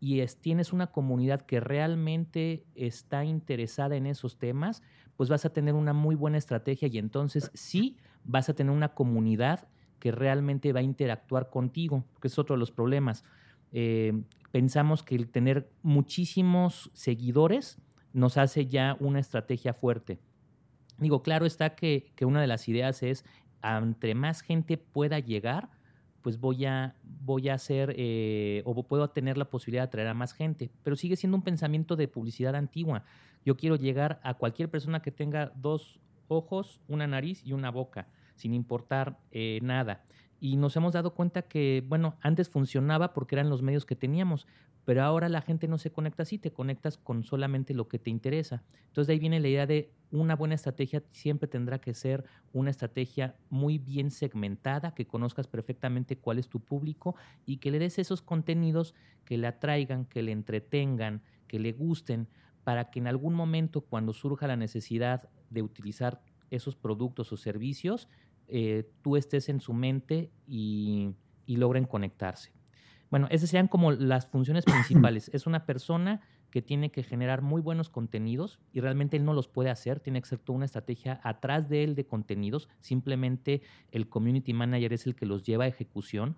y 0.03 0.25
tienes 0.41 0.73
una 0.73 0.87
comunidad 0.87 1.41
que 1.41 1.59
realmente 1.59 2.65
está 2.73 3.23
interesada 3.23 3.95
en 3.95 4.07
esos 4.07 4.39
temas, 4.39 4.81
pues 5.21 5.29
vas 5.29 5.45
a 5.45 5.53
tener 5.53 5.75
una 5.75 5.93
muy 5.93 6.15
buena 6.15 6.39
estrategia 6.39 6.87
y 6.87 6.97
entonces 6.97 7.51
sí 7.53 7.95
vas 8.23 8.49
a 8.49 8.55
tener 8.55 8.73
una 8.73 8.95
comunidad 8.95 9.67
que 9.99 10.11
realmente 10.11 10.73
va 10.73 10.79
a 10.79 10.81
interactuar 10.81 11.51
contigo, 11.51 12.03
que 12.19 12.27
es 12.27 12.39
otro 12.39 12.55
de 12.55 12.59
los 12.59 12.71
problemas. 12.71 13.23
Eh, 13.71 14.19
pensamos 14.51 15.03
que 15.03 15.13
el 15.13 15.29
tener 15.29 15.69
muchísimos 15.83 16.89
seguidores 16.95 17.77
nos 18.13 18.39
hace 18.39 18.65
ya 18.65 18.97
una 18.99 19.19
estrategia 19.19 19.75
fuerte. 19.75 20.17
Digo, 20.97 21.21
claro 21.21 21.45
está 21.45 21.75
que, 21.75 22.11
una 22.21 22.41
de 22.41 22.47
las 22.47 22.67
ideas 22.67 23.03
es, 23.03 23.23
entre 23.61 24.15
más 24.15 24.41
gente 24.41 24.79
pueda 24.79 25.19
llegar, 25.19 25.69
pues 26.21 26.39
voy 26.39 26.65
a, 26.65 26.95
voy 27.03 27.49
a 27.49 27.55
hacer 27.55 27.93
eh, 27.97 28.61
o 28.65 28.83
puedo 28.83 29.09
tener 29.09 29.37
la 29.37 29.45
posibilidad 29.45 29.83
de 29.83 29.87
atraer 29.87 30.07
a 30.07 30.13
más 30.13 30.33
gente. 30.33 30.71
Pero 30.83 30.95
sigue 30.95 31.15
siendo 31.15 31.37
un 31.37 31.43
pensamiento 31.43 31.95
de 31.95 32.07
publicidad 32.07 32.55
antigua. 32.55 33.03
Yo 33.45 33.57
quiero 33.57 33.75
llegar 33.75 34.19
a 34.23 34.35
cualquier 34.35 34.69
persona 34.69 35.01
que 35.01 35.11
tenga 35.11 35.51
dos 35.55 35.99
ojos, 36.27 36.79
una 36.87 37.07
nariz 37.07 37.41
y 37.45 37.53
una 37.53 37.71
boca, 37.71 38.07
sin 38.35 38.53
importar 38.53 39.19
eh, 39.31 39.59
nada. 39.61 40.03
y 40.39 40.55
nos 40.55 40.75
hemos 40.75 40.93
dado 40.93 41.13
cuenta 41.13 41.43
que, 41.43 41.83
bueno, 41.87 42.15
antes 42.21 42.49
funcionaba 42.49 43.13
porque 43.13 43.35
eran 43.35 43.49
los 43.49 43.61
medios 43.61 43.85
que 43.85 43.95
teníamos, 43.95 44.47
pero 44.85 45.03
ahora 45.03 45.29
la 45.29 45.41
gente 45.41 45.67
no 45.67 45.77
se 45.77 45.91
conecta 45.91 46.23
así, 46.23 46.37
te 46.37 46.51
conectas 46.51 46.97
con 46.97 47.23
solamente 47.23 47.73
lo 47.73 47.87
que 47.87 47.99
te 47.99 48.09
interesa. 48.09 48.63
Entonces 48.87 49.07
de 49.07 49.13
ahí 49.13 49.19
viene 49.19 49.39
la 49.39 49.47
idea 49.47 49.67
de 49.67 49.91
una 50.11 50.35
buena 50.35 50.55
estrategia 50.55 51.03
siempre 51.11 51.47
tendrá 51.47 51.79
que 51.79 51.93
ser 51.93 52.25
una 52.51 52.69
estrategia 52.69 53.35
muy 53.49 53.77
bien 53.77 54.11
segmentada, 54.11 54.93
que 54.93 55.07
conozcas 55.07 55.47
perfectamente 55.47 56.17
cuál 56.17 56.39
es 56.39 56.49
tu 56.49 56.59
público 56.59 57.15
y 57.45 57.57
que 57.57 57.71
le 57.71 57.79
des 57.79 57.99
esos 57.99 58.21
contenidos 58.21 58.93
que 59.23 59.37
le 59.37 59.47
atraigan, 59.47 60.05
que 60.05 60.21
le 60.21 60.31
entretengan, 60.31 61.21
que 61.47 61.59
le 61.59 61.71
gusten, 61.71 62.27
para 62.63 62.91
que 62.91 62.99
en 62.99 63.07
algún 63.07 63.33
momento 63.33 63.81
cuando 63.81 64.13
surja 64.13 64.47
la 64.47 64.55
necesidad 64.55 65.29
de 65.49 65.61
utilizar 65.61 66.21
esos 66.49 66.75
productos 66.75 67.31
o 67.31 67.37
servicios, 67.37 68.09
eh, 68.47 68.89
tú 69.01 69.15
estés 69.15 69.49
en 69.49 69.61
su 69.61 69.73
mente 69.73 70.31
y, 70.45 71.15
logren 71.47 71.83
conectarse. 71.83 72.53
Bueno, 73.11 73.27
esas 73.29 73.49
serían 73.49 73.67
como 73.67 73.91
las 73.91 74.25
funciones 74.27 74.63
principales. 74.63 75.29
Es 75.33 75.45
una 75.45 75.65
persona 75.65 76.21
que 76.49 76.61
tiene 76.61 76.91
que 76.91 77.03
generar 77.03 77.41
muy 77.41 77.61
buenos 77.61 77.89
contenidos 77.89 78.59
y 78.71 78.79
realmente 78.79 79.17
él 79.17 79.25
no 79.25 79.33
los 79.33 79.49
puede 79.49 79.69
hacer, 79.69 79.99
tiene 79.99 80.21
que 80.21 80.29
ser 80.29 80.39
toda 80.39 80.55
una 80.55 80.65
estrategia 80.65 81.19
atrás 81.23 81.67
de 81.69 81.83
él 81.83 81.95
de 81.95 82.05
contenidos, 82.05 82.69
simplemente 82.79 83.61
el 83.91 84.07
community 84.09 84.53
manager 84.53 84.93
es 84.93 85.05
el 85.05 85.15
que 85.15 85.25
los 85.25 85.43
lleva 85.43 85.65
a 85.65 85.67
ejecución. 85.67 86.37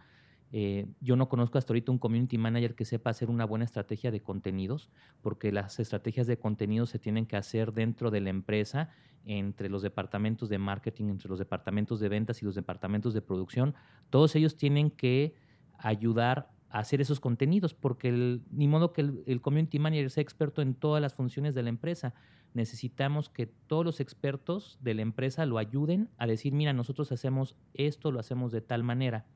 Eh, 0.51 0.87
yo 0.99 1.15
no 1.15 1.29
conozco 1.29 1.57
hasta 1.57 1.73
ahorita 1.73 1.91
un 1.91 1.97
community 1.97 2.37
manager 2.37 2.75
que 2.75 2.85
sepa 2.85 3.09
hacer 3.09 3.29
una 3.29 3.45
buena 3.45 3.65
estrategia 3.65 4.11
de 4.11 4.21
contenidos, 4.21 4.89
porque 5.21 5.51
las 5.51 5.79
estrategias 5.79 6.27
de 6.27 6.37
contenidos 6.37 6.89
se 6.89 6.99
tienen 6.99 7.25
que 7.25 7.37
hacer 7.37 7.73
dentro 7.73 8.11
de 8.11 8.21
la 8.21 8.29
empresa 8.29 8.89
entre 9.25 9.69
los 9.69 9.81
departamentos 9.81 10.49
de 10.49 10.57
marketing, 10.59 11.05
entre 11.05 11.29
los 11.29 11.39
departamentos 11.39 11.99
de 11.99 12.09
ventas 12.09 12.41
y 12.41 12.45
los 12.45 12.55
departamentos 12.55 13.13
de 13.13 13.21
producción, 13.21 13.73
todos 14.09 14.35
ellos 14.35 14.55
tienen 14.55 14.91
que 14.91 15.33
ayudar 15.79 16.52
hacer 16.79 17.01
esos 17.01 17.19
contenidos, 17.19 17.75
porque 17.75 18.39
ni 18.51 18.67
modo 18.67 18.93
que 18.93 19.01
el, 19.01 19.41
community 19.41 19.77
manager 19.77 20.09
sea 20.09 20.23
experto 20.23 20.63
en 20.63 20.73
todas 20.73 21.01
las 21.01 21.13
funciones 21.13 21.53
de 21.53 21.61
la 21.61 21.69
empresa. 21.69 22.15
Necesitamos 22.55 23.29
que 23.29 23.45
todos 23.45 23.85
los 23.85 23.99
expertos 23.99 24.79
de 24.81 24.95
la 24.95 25.03
empresa 25.03 25.45
lo 25.45 25.59
ayuden 25.59 26.09
a 26.17 26.25
decir, 26.25 26.51
mira, 26.51 26.73
nosotros 26.73 27.11
hacemos 27.11 27.55
esto, 27.75 28.11
lo 28.11 28.19
hacemos 28.19 28.51
de 28.51 28.61
tal 28.61 28.83
manera. 28.83 29.27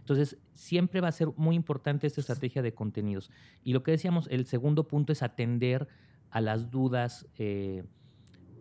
Entonces, 0.00 0.36
siempre 0.52 1.00
va 1.00 1.08
a 1.08 1.12
ser 1.12 1.28
muy 1.36 1.56
importante 1.56 2.06
esta 2.06 2.20
estrategia 2.20 2.60
de 2.60 2.74
contenidos. 2.74 3.30
Y 3.62 3.72
lo 3.72 3.82
que 3.82 3.92
decíamos, 3.92 4.28
el 4.30 4.44
segundo 4.44 4.86
punto 4.86 5.14
es 5.14 5.22
atender 5.22 5.88
a 6.28 6.42
las 6.42 6.70
dudas. 6.70 7.26
Eh, 7.38 7.84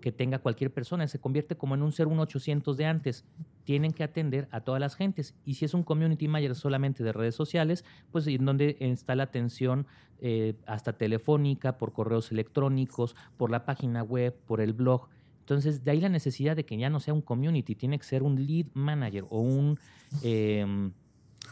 que 0.04 0.12
tenga 0.12 0.40
cualquier 0.40 0.70
persona. 0.74 1.08
Se 1.08 1.22
convierte 1.22 1.56
como 1.56 1.76
en 1.76 1.82
un 1.82 1.94
ser 1.94 2.08
800 2.08 2.76
de 2.76 2.86
antes. 2.86 3.24
Tienen 3.64 3.92
que 3.94 4.04
atender 4.04 4.48
a 4.52 4.62
todas 4.62 4.80
las 4.80 4.96
gentes. 4.96 5.36
Y 5.46 5.56
si 5.56 5.66
es 5.66 5.74
un 5.74 5.84
community 5.84 6.28
manager 6.28 6.56
solamente 6.56 7.04
de 7.04 7.14
redes 7.14 7.36
sociales, 7.36 7.86
pues 8.12 8.28
en 8.28 8.46
donde 8.46 8.78
está 8.80 9.16
la 9.16 9.24
atención 9.24 9.88
eh, 10.20 10.56
hasta 10.66 10.94
telefónica, 10.94 11.78
por 11.78 11.92
correos 11.92 12.32
electrónicos, 12.32 13.16
por 13.38 13.52
la 13.52 13.66
página 13.66 14.04
web, 14.04 14.36
por 14.48 14.62
el 14.62 14.74
blog. 14.74 15.10
Entonces, 15.40 15.84
de 15.84 15.92
ahí 15.92 16.00
la 16.00 16.10
necesidad 16.10 16.56
de 16.56 16.66
que 16.66 16.78
ya 16.78 16.90
no 16.90 17.02
sea 17.02 17.14
un 17.14 17.22
community, 17.22 17.76
tiene 17.76 17.98
que 17.98 18.06
ser 18.06 18.24
un 18.24 18.48
lead 18.48 18.68
manager 18.74 19.26
o 19.30 19.42
un, 19.42 19.78
em, 20.22 20.92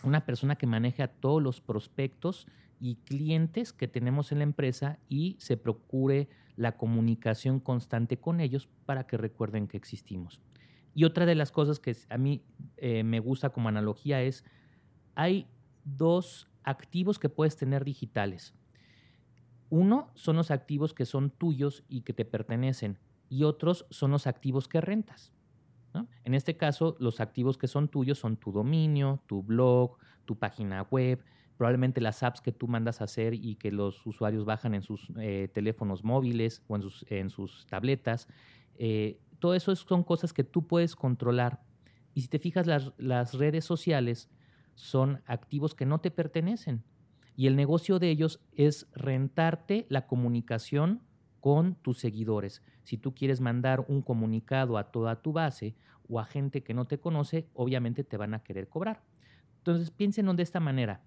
una 0.03 0.25
persona 0.25 0.55
que 0.55 0.67
maneje 0.67 1.03
a 1.03 1.09
todos 1.09 1.41
los 1.43 1.59
prospectos 1.59 2.47
y 2.79 2.95
clientes 2.95 3.73
que 3.73 3.89
tenemos 3.89 4.31
en 4.31 4.37
la 4.37 4.43
empresa 4.45 4.99
y 5.09 5.35
se 5.39 5.57
procure 5.57 6.29
la 6.55 6.77
comunicación 6.77 7.59
constante 7.59 8.17
con 8.17 8.39
ellos 8.39 8.69
para 8.85 9.05
que 9.05 9.17
recuerden 9.17 9.67
que 9.67 9.77
existimos. 9.77 10.39
Y 10.93 11.05
otra 11.05 11.25
de 11.25 11.35
las 11.35 11.51
cosas 11.51 11.79
que 11.79 11.95
a 12.09 12.17
mí 12.17 12.43
eh, 12.77 13.03
me 13.03 13.19
gusta 13.19 13.49
como 13.49 13.69
analogía 13.69 14.21
es, 14.21 14.43
hay 15.15 15.47
dos 15.83 16.49
activos 16.63 17.19
que 17.19 17.29
puedes 17.29 17.57
tener 17.57 17.85
digitales. 17.85 18.53
Uno 19.69 20.11
son 20.15 20.35
los 20.35 20.51
activos 20.51 20.93
que 20.93 21.05
son 21.05 21.29
tuyos 21.29 21.83
y 21.87 22.01
que 22.01 22.13
te 22.13 22.25
pertenecen 22.25 22.99
y 23.29 23.43
otros 23.43 23.85
son 23.89 24.11
los 24.11 24.27
activos 24.27 24.67
que 24.67 24.81
rentas. 24.81 25.31
En 26.23 26.33
este 26.33 26.55
caso, 26.55 26.95
los 26.99 27.19
activos 27.19 27.57
que 27.57 27.67
son 27.67 27.89
tuyos 27.89 28.17
son 28.17 28.37
tu 28.37 28.51
dominio, 28.51 29.21
tu 29.25 29.43
blog, 29.43 29.97
tu 30.23 30.37
página 30.37 30.83
web, 30.83 31.21
probablemente 31.57 31.99
las 31.99 32.23
apps 32.23 32.41
que 32.41 32.51
tú 32.51 32.67
mandas 32.67 33.01
a 33.01 33.05
hacer 33.05 33.33
y 33.33 33.55
que 33.55 33.71
los 33.71 34.05
usuarios 34.05 34.45
bajan 34.45 34.73
en 34.73 34.83
sus 34.83 35.11
eh, 35.19 35.49
teléfonos 35.53 36.03
móviles 36.03 36.63
o 36.67 36.75
en 36.75 36.81
sus, 36.81 37.05
en 37.09 37.29
sus 37.29 37.67
tabletas. 37.67 38.27
Eh, 38.77 39.19
todo 39.41 39.55
eso 39.55 39.75
son 39.75 40.03
cosas 40.03 40.31
que 40.31 40.45
tú 40.45 40.67
puedes 40.67 40.95
controlar. 40.95 41.61
Y 42.13 42.21
si 42.21 42.27
te 42.27 42.39
fijas, 42.39 42.67
las, 42.67 43.33
redes 43.33 43.65
sociales 43.65 44.29
son 44.75 45.21
activos 45.25 45.75
que 45.75 45.85
no 45.85 45.99
te 45.99 46.11
pertenecen. 46.11 46.83
Y 47.35 47.47
el 47.47 47.55
negocio 47.55 47.97
de 47.99 48.11
ellos 48.11 48.39
es 48.53 48.87
rentarte 48.93 49.87
la 49.89 50.05
comunicación 50.05 51.01
con 51.39 51.75
tus 51.75 51.97
seguidores. 51.97 52.61
Si 52.83 52.97
tú 52.97 53.15
quieres 53.15 53.41
mandar 53.41 53.83
un 53.87 54.01
comunicado 54.01 54.77
a 54.77 54.91
toda 54.91 55.21
tu 55.21 55.33
base 55.33 55.75
o 56.07 56.19
a 56.19 56.25
gente 56.25 56.61
que 56.63 56.75
no 56.75 56.85
te 56.85 56.99
conoce, 56.99 57.49
obviamente 57.53 58.03
te 58.03 58.17
van 58.17 58.35
a 58.35 58.43
querer 58.43 58.69
cobrar. 58.69 59.01
Entonces 59.57 59.89
piensen 59.89 60.33
de 60.35 60.43
esta 60.43 60.59
manera. 60.59 61.01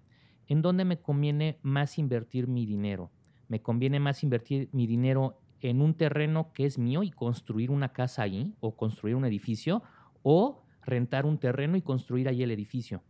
¿en 0.47 0.61
dónde 0.61 0.85
me 0.85 0.99
conviene 0.99 1.57
más 1.61 1.97
invertir 1.97 2.47
mi 2.47 2.65
dinero? 2.65 3.11
¿Me 3.47 3.61
conviene 3.61 3.99
más 3.99 4.23
invertir 4.23 4.69
mi 4.71 4.87
dinero 4.87 5.39
en 5.61 5.81
un 5.81 5.93
terreno 5.93 6.51
que 6.53 6.65
es 6.65 6.77
mío 6.77 7.03
y 7.03 7.11
construir 7.11 7.71
una 7.71 7.93
casa 7.93 8.23
ahí 8.23 8.53
o 8.59 8.75
construir 8.75 9.15
un 9.15 9.25
edificio 9.25 9.83
o 10.23 10.63
rentar 10.83 11.25
un 11.25 11.37
terreno 11.37 11.77
y 11.77 11.81
construir 11.81 12.27
ahí 12.27 12.43
el 12.43 12.51
edificio? 12.51 13.01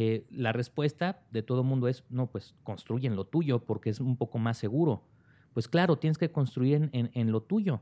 Eh, 0.00 0.26
la 0.30 0.52
respuesta 0.52 1.26
de 1.32 1.42
todo 1.42 1.64
mundo 1.64 1.88
es, 1.88 2.04
no, 2.08 2.28
pues 2.28 2.54
construyen 2.62 3.16
lo 3.16 3.24
tuyo 3.24 3.64
porque 3.64 3.90
es 3.90 3.98
un 3.98 4.16
poco 4.16 4.38
más 4.38 4.56
seguro. 4.56 5.02
Pues 5.54 5.66
claro, 5.66 5.96
tienes 5.98 6.18
que 6.18 6.30
construir 6.30 6.88
en, 6.92 7.32
lo 7.32 7.42
tuyo. 7.42 7.80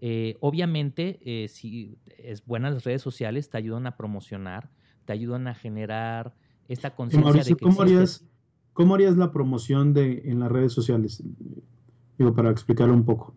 Eh, 0.00 0.36
obviamente, 0.40 1.20
eh, 1.22 1.46
si 1.46 1.96
es 2.18 2.44
buenas 2.44 2.74
las 2.74 2.84
redes 2.84 3.02
sociales, 3.02 3.50
te 3.50 3.56
ayudan 3.56 3.86
a 3.86 3.96
promocionar, 3.96 4.70
te 5.04 5.12
ayudan 5.12 5.46
a 5.46 5.54
generar 5.54 6.34
esta 6.66 6.96
conciencia 6.96 7.44
de 7.44 7.54
que 7.54 7.64
¿cómo 7.64 7.82
harías, 7.82 8.26
¿cómo 8.72 8.96
harías 8.96 9.16
la 9.16 9.30
promoción 9.30 9.92
de, 9.94 10.22
en 10.24 10.40
las 10.40 10.50
redes 10.50 10.72
sociales? 10.72 11.22
Digo, 12.18 12.34
para 12.34 12.50
explicarlo 12.50 12.94
un 12.94 13.04
poco. 13.04 13.34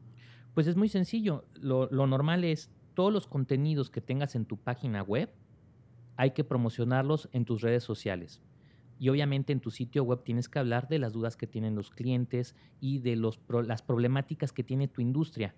Pues 0.53 0.67
es 0.67 0.75
muy 0.75 0.89
sencillo. 0.89 1.45
Lo, 1.55 1.87
normal 1.89 2.43
es 2.43 2.71
todos 2.93 3.13
los 3.13 3.27
contenidos 3.27 3.89
que 3.89 4.01
tengas 4.01 4.35
en 4.35 4.45
tu 4.45 4.57
página 4.57 5.03
web, 5.03 5.29
hay 6.15 6.31
que 6.31 6.43
promocionarlos 6.43 7.29
en 7.31 7.45
tus 7.45 7.61
redes 7.61 7.83
sociales. 7.83 8.41
Y 8.99 9.09
obviamente 9.09 9.53
en 9.53 9.59
tu 9.59 9.69
sitio 9.69 10.03
web 10.03 10.23
tienes 10.23 10.49
que 10.49 10.57
hablar 10.57 10.87
de 10.87 10.97
las 10.97 11.13
dudas 11.13 11.37
que 11.37 11.45
tienen 11.45 11.75
los 11.75 11.91
clientes 11.91 12.55
y 12.79 12.99
de 12.99 13.15
los, 13.15 13.39
las 13.65 13.83
problemáticas 13.83 14.51
que 14.51 14.63
tiene 14.63 14.87
tu 14.87 15.01
industria. 15.01 15.53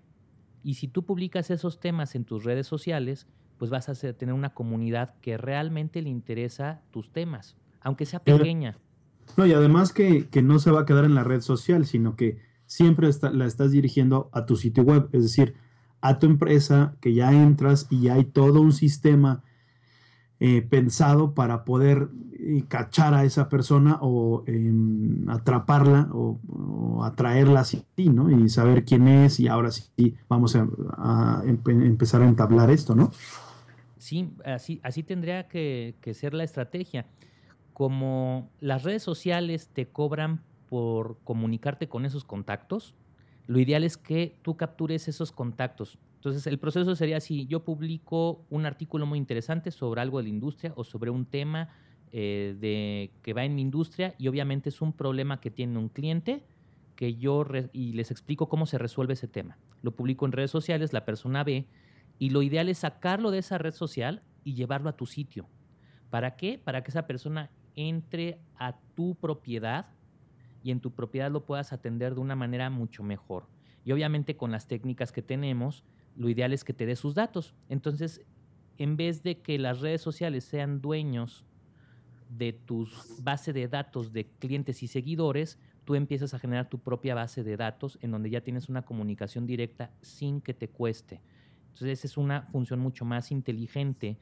Y 0.62 0.74
si 0.74 0.88
tú 0.88 1.06
publicas 1.06 1.50
esos 1.50 1.80
temas 1.80 2.14
en 2.14 2.24
tus 2.24 2.44
redes 2.44 2.66
sociales, 2.66 3.26
pues 3.56 3.70
vas 3.70 3.88
a 3.88 3.94
tener 4.12 4.34
una 4.34 4.52
comunidad 4.52 5.14
que 5.20 5.38
realmente 5.38 6.02
le 6.02 6.10
interesa 6.10 6.82
tus 6.90 7.10
temas 7.10 7.56
aunque 7.80 8.06
sea 8.06 8.20
pequeña. 8.20 8.78
No, 9.36 9.46
y 9.46 9.52
además 9.52 9.92
que, 9.92 10.28
no 10.42 10.58
se 10.58 10.70
va 10.70 10.80
a 10.80 10.86
quedar 10.86 11.04
en 11.04 11.14
la 11.14 11.24
red 11.24 11.40
social, 11.40 11.86
sino 11.86 12.16
que 12.16 12.38
siempre 12.70 13.10
la 13.32 13.46
estás 13.46 13.72
dirigiendo 13.72 14.30
a 14.32 14.46
tu 14.46 14.54
sitio 14.54 14.84
web, 14.84 15.08
es 15.10 15.24
decir, 15.24 15.54
a 16.00 16.20
tu 16.20 16.26
empresa, 16.26 16.94
que 17.00 17.12
ya 17.12 17.32
entras 17.32 17.88
y 17.90 18.02
ya 18.02 18.14
hay 18.14 18.24
todo 18.24 18.60
un 18.60 18.72
sistema 18.72 19.42
eh, 20.38 20.62
pensado 20.62 21.34
para 21.34 21.64
poder 21.64 22.10
eh, 22.38 22.62
cachar 22.68 23.12
a 23.12 23.24
esa 23.24 23.48
persona 23.48 23.98
o 24.00 24.44
em, 24.46 25.28
atraparla 25.28 26.10
o, 26.12 27.02
atraerla 27.02 27.60
así, 27.60 27.84
¿no? 27.96 28.30
Y 28.30 28.48
saber 28.48 28.84
quién 28.84 29.08
es 29.08 29.40
y 29.40 29.48
ahora 29.48 29.72
sí 29.72 30.14
vamos 30.28 30.54
a, 30.54 31.42
empezar 31.44 32.22
a 32.22 32.28
entablar 32.28 32.70
esto, 32.70 32.94
¿no? 32.94 33.10
Sí, 33.98 34.30
así, 34.44 34.78
así 34.84 35.02
tendría 35.02 35.48
que, 35.48 35.96
que 36.00 36.14
ser 36.14 36.34
la 36.34 36.44
estrategia 36.44 37.06
como 37.72 38.48
las 38.60 38.84
redes 38.84 39.02
sociales 39.02 39.70
te 39.72 39.88
cobran 39.88 40.42
por 40.70 41.18
comunicarte 41.24 41.88
con 41.88 42.06
esos 42.06 42.24
contactos, 42.24 42.94
lo 43.46 43.58
ideal 43.58 43.84
es 43.84 43.98
que 43.98 44.38
tú 44.42 44.56
captures 44.56 45.08
esos 45.08 45.32
contactos. 45.32 45.98
Entonces, 46.14 46.46
el 46.46 46.58
proceso 46.58 46.94
sería 46.94 47.20
si 47.20 47.46
yo 47.46 47.64
publico 47.64 48.46
un 48.48 48.64
artículo 48.64 49.04
muy 49.06 49.18
interesante 49.18 49.70
sobre 49.72 50.00
algo 50.00 50.18
de 50.18 50.24
la 50.24 50.28
industria 50.28 50.72
o 50.76 50.84
sobre 50.84 51.10
un 51.10 51.26
tema 51.26 51.68
eh, 52.12 52.56
de, 52.58 53.10
que 53.22 53.32
va 53.32 53.44
en 53.44 53.54
mi 53.54 53.62
industria 53.62 54.14
y 54.18 54.28
obviamente 54.28 54.68
es 54.68 54.80
un 54.80 54.92
problema 54.92 55.40
que 55.40 55.50
tiene 55.50 55.78
un 55.78 55.88
cliente 55.88 56.44
que 56.94 57.16
yo 57.16 57.44
y 57.72 57.92
les 57.94 58.10
explico 58.10 58.48
cómo 58.48 58.66
se 58.66 58.78
resuelve 58.78 59.14
ese 59.14 59.26
tema. 59.26 59.58
Lo 59.82 59.92
publico 59.92 60.26
en 60.26 60.32
redes 60.32 60.50
sociales, 60.50 60.92
la 60.92 61.04
persona 61.04 61.42
ve 61.42 61.66
y 62.18 62.30
lo 62.30 62.42
ideal 62.42 62.68
es 62.68 62.78
sacarlo 62.78 63.30
de 63.30 63.38
esa 63.38 63.58
red 63.58 63.72
social 63.72 64.22
y 64.44 64.54
llevarlo 64.54 64.90
a 64.90 64.96
tu 64.96 65.06
sitio. 65.06 65.48
¿Para 66.10 66.36
qué? 66.36 66.60
Para 66.62 66.84
que 66.84 66.90
esa 66.90 67.06
persona 67.06 67.50
entre 67.74 68.38
a 68.56 68.76
tu 68.94 69.14
propiedad 69.14 69.86
y 70.62 70.70
en 70.70 70.80
tu 70.80 70.92
propiedad 70.92 71.30
lo 71.30 71.44
puedas 71.44 71.72
atender 71.72 72.14
de 72.14 72.20
una 72.20 72.36
manera 72.36 72.70
mucho 72.70 73.02
mejor. 73.02 73.46
Y 73.84 73.92
obviamente 73.92 74.36
con 74.36 74.52
las 74.52 74.66
técnicas 74.66 75.12
que 75.12 75.22
tenemos, 75.22 75.84
lo 76.16 76.28
ideal 76.28 76.52
es 76.52 76.64
que 76.64 76.72
te 76.72 76.86
dé 76.86 76.96
sus 76.96 77.14
datos. 77.14 77.54
Entonces, 77.68 78.22
en 78.78 78.96
vez 78.96 79.22
de 79.22 79.40
que 79.40 79.58
las 79.58 79.80
redes 79.80 80.02
sociales 80.02 80.44
sean 80.44 80.80
dueños 80.80 81.44
de 82.28 82.52
tus 82.52 83.22
base 83.22 83.52
de 83.52 83.68
datos 83.68 84.12
de 84.12 84.26
clientes 84.38 84.82
y 84.82 84.88
seguidores, 84.88 85.58
tú 85.84 85.94
empiezas 85.94 86.34
a 86.34 86.38
generar 86.38 86.68
tu 86.68 86.78
propia 86.78 87.14
base 87.14 87.42
de 87.42 87.56
datos 87.56 87.98
en 88.02 88.10
donde 88.10 88.30
ya 88.30 88.42
tienes 88.42 88.68
una 88.68 88.82
comunicación 88.82 89.46
directa 89.46 89.90
sin 90.02 90.40
que 90.40 90.54
te 90.54 90.68
cueste. 90.68 91.20
Entonces, 91.68 91.98
esa 91.98 92.06
es 92.06 92.16
una 92.16 92.42
función 92.42 92.80
mucho 92.80 93.04
más 93.04 93.32
inteligente 93.32 94.18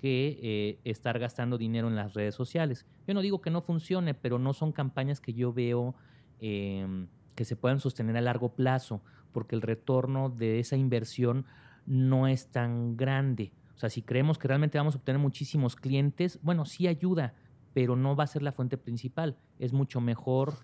que 0.00 0.38
eh, 0.42 0.80
estar 0.84 1.18
gastando 1.18 1.58
dinero 1.58 1.86
en 1.86 1.94
las 1.94 2.14
redes 2.14 2.34
sociales. 2.34 2.86
Yo 3.06 3.12
no 3.12 3.20
digo 3.20 3.42
que 3.42 3.50
no 3.50 3.60
funcione, 3.60 4.14
pero 4.14 4.38
no 4.38 4.54
son 4.54 4.72
campañas 4.72 5.20
que 5.20 5.34
yo 5.34 5.52
veo 5.52 5.94
em, 6.38 7.06
que 7.34 7.44
se 7.44 7.54
puedan 7.54 7.80
sostener 7.80 8.16
a 8.16 8.22
largo 8.22 8.54
plazo, 8.54 9.02
porque 9.30 9.54
el 9.54 9.60
retorno 9.60 10.30
de 10.30 10.58
esa 10.58 10.78
inversión 10.78 11.44
no 11.84 12.28
es 12.28 12.50
tan 12.50 12.96
grande. 12.96 13.52
O 13.74 13.78
sea, 13.78 13.90
si 13.90 14.00
creemos 14.00 14.38
que 14.38 14.48
realmente 14.48 14.78
vamos 14.78 14.94
a 14.94 14.98
obtener 14.98 15.20
muchísimos 15.20 15.76
clientes, 15.76 16.38
bueno, 16.40 16.64
sí 16.64 16.86
ayuda, 16.86 17.34
pero 17.74 17.94
no 17.94 18.16
va 18.16 18.24
a 18.24 18.26
ser 18.26 18.40
la 18.40 18.52
fuente 18.52 18.78
principal. 18.78 19.36
Es 19.58 19.74
mucho 19.74 20.00
mejor, 20.00 20.54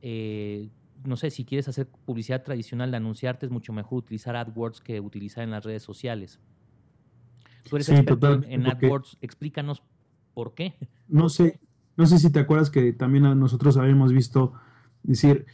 eh, 0.00 0.70
no 1.04 1.18
sé, 1.18 1.30
si 1.30 1.44
quieres 1.44 1.68
hacer 1.68 1.88
publicidad 2.06 2.42
tradicional 2.42 2.90
de 2.90 2.96
anunciarte, 2.96 3.44
es 3.44 3.52
mucho 3.52 3.74
mejor 3.74 3.98
utilizar 3.98 4.34
AdWords 4.34 4.80
que 4.80 4.98
utilizar 4.98 5.44
en 5.44 5.50
las 5.50 5.62
redes 5.62 5.82
sociales. 5.82 6.40
Tú 7.68 7.76
eres 7.76 7.88
experto 7.88 8.40
en 8.44 8.66
AdWords, 8.66 9.18
explícanos 9.20 9.82
por 10.34 10.54
qué. 10.54 10.74
No 11.08 11.28
sé, 11.28 11.60
no 11.96 12.06
sé 12.06 12.18
si 12.18 12.30
te 12.30 12.40
acuerdas 12.40 12.70
que 12.70 12.92
también 12.92 13.24
nosotros 13.38 13.76
habíamos 13.76 14.12
visto 14.12 14.52
decir, 15.02 15.46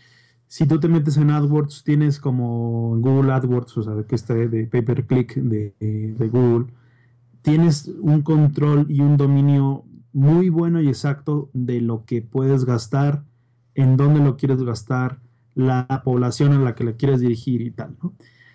si 0.47 0.67
tú 0.67 0.79
te 0.79 0.89
metes 0.89 1.17
en 1.17 1.31
AdWords, 1.31 1.85
tienes 1.85 2.21
como 2.21 2.99
Google 2.99 3.33
AdWords, 3.33 3.77
o 3.79 3.83
sea, 3.83 3.95
que 4.07 4.15
está 4.15 4.35
de 4.35 4.67
pay 4.67 4.83
per 4.83 5.07
click 5.07 5.35
de, 5.35 5.75
de 5.81 6.29
Google, 6.29 6.73
tienes 7.43 7.89
un 8.01 8.23
control 8.23 8.87
y 8.89 9.01
un 9.01 9.17
dominio 9.17 9.85
muy 10.13 10.49
bueno 10.49 10.81
y 10.81 10.89
exacto 10.89 11.51
de 11.53 11.81
lo 11.81 12.05
que 12.05 12.23
puedes 12.23 12.65
gastar, 12.65 13.25
en 13.75 13.97
dónde 13.97 14.21
lo 14.21 14.37
quieres 14.37 14.63
gastar, 14.63 15.21
la 15.55 16.03
población 16.05 16.53
a 16.53 16.59
la 16.59 16.75
que 16.75 16.85
le 16.85 16.97
quieres 16.97 17.21
dirigir 17.21 17.61
y 17.63 17.71
tal. 17.71 17.97
¿no? 18.03 18.15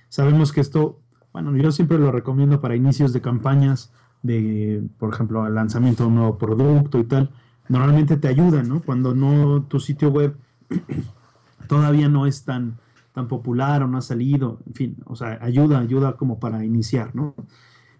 Sabemos 0.09 0.51
que 0.51 0.61
esto, 0.61 1.01
bueno, 1.33 1.55
yo 1.55 1.71
siempre 1.71 1.99
lo 1.99 2.11
recomiendo 2.11 2.61
para 2.61 2.75
inicios 2.75 3.13
de 3.13 3.21
campañas 3.21 3.91
de, 4.23 4.83
por 4.97 5.13
ejemplo, 5.13 5.45
el 5.45 5.55
lanzamiento 5.55 6.03
de 6.03 6.09
un 6.09 6.15
nuevo 6.15 6.37
producto 6.37 6.99
y 6.99 7.03
tal. 7.03 7.31
Normalmente 7.67 8.17
te 8.17 8.27
ayuda, 8.27 8.63
¿no? 8.63 8.81
Cuando 8.81 9.13
no 9.13 9.63
tu 9.63 9.79
sitio 9.79 10.09
web 10.09 10.35
todavía 11.67 12.09
no 12.09 12.25
es 12.25 12.43
tan, 12.43 12.77
tan 13.13 13.27
popular 13.27 13.83
o 13.83 13.87
no 13.87 13.97
ha 13.97 14.01
salido, 14.01 14.59
en 14.65 14.73
fin, 14.73 14.97
o 15.05 15.15
sea, 15.15 15.37
ayuda, 15.41 15.79
ayuda 15.79 16.17
como 16.17 16.39
para 16.39 16.65
iniciar, 16.65 17.15
¿no? 17.15 17.35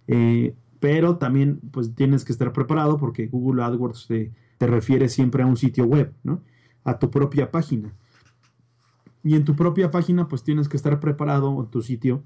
Eh, 0.08 0.56
pero 0.80 1.18
también 1.18 1.60
pues 1.72 1.94
tienes 1.94 2.26
que 2.26 2.32
estar 2.32 2.52
preparado 2.54 2.98
porque 2.98 3.28
Google 3.28 3.64
AdWords 3.64 4.08
te, 4.08 4.32
refiere 4.60 5.08
siempre 5.08 5.44
a 5.44 5.46
un 5.46 5.56
sitio 5.56 5.86
web, 5.86 6.14
¿no? 6.24 6.42
A 6.84 7.00
tu 7.00 7.10
propia 7.10 7.52
página. 7.52 7.94
Y 9.24 9.36
en 9.36 9.46
tu 9.46 9.56
propia 9.56 9.92
página 9.92 10.28
pues 10.28 10.44
tienes 10.44 10.68
que 10.68 10.78
estar 10.78 11.00
preparado 11.00 11.62
en 11.62 11.70
tu 11.70 11.82
sitio 11.82 12.24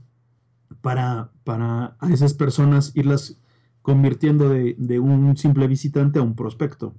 para, 0.84 1.32
para 1.46 1.96
a 1.98 2.12
esas 2.12 2.34
personas 2.34 2.92
irlas 2.94 3.40
convirtiendo 3.82 4.50
de, 4.50 4.76
de, 4.78 5.00
un 5.00 5.36
simple 5.38 5.66
visitante 5.68 6.20
a 6.20 6.22
un 6.22 6.36
prospecto. 6.36 6.94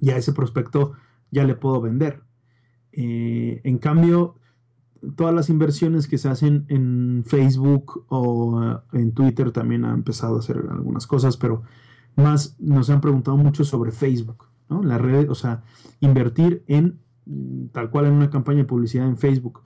Y 0.00 0.10
a 0.10 0.16
ese 0.16 0.32
prospecto 0.32 0.94
ya 1.30 1.44
le 1.44 1.54
puedo 1.54 1.78
vender. 1.82 2.22
Eh, 2.90 3.60
en 3.64 3.76
cambio, 3.76 4.36
todas 5.14 5.34
las 5.34 5.50
inversiones 5.50 6.08
que 6.08 6.16
se 6.16 6.30
hacen 6.30 6.64
en 6.68 7.22
Facebook 7.26 8.06
o 8.08 8.62
eh, 8.62 8.98
en 8.98 9.12
Twitter 9.12 9.52
también 9.52 9.84
han 9.84 9.96
empezado 9.96 10.36
a 10.36 10.38
hacer 10.38 10.64
algunas 10.70 11.06
cosas, 11.06 11.36
pero 11.36 11.62
más 12.16 12.56
nos 12.58 12.88
han 12.88 13.02
preguntado 13.02 13.36
mucho 13.36 13.62
sobre 13.62 13.92
Facebook, 13.92 14.46
¿no? 14.70 14.82
La 14.82 14.96
red, 14.96 15.30
o 15.30 15.34
sea, 15.34 15.62
invertir 16.00 16.64
en 16.66 16.98
mm, 17.26 17.66
tal 17.72 17.90
cual 17.90 18.06
en 18.06 18.14
una 18.14 18.30
campaña 18.30 18.60
de 18.60 18.64
publicidad 18.64 19.06
en 19.06 19.18
Facebook. 19.18 19.60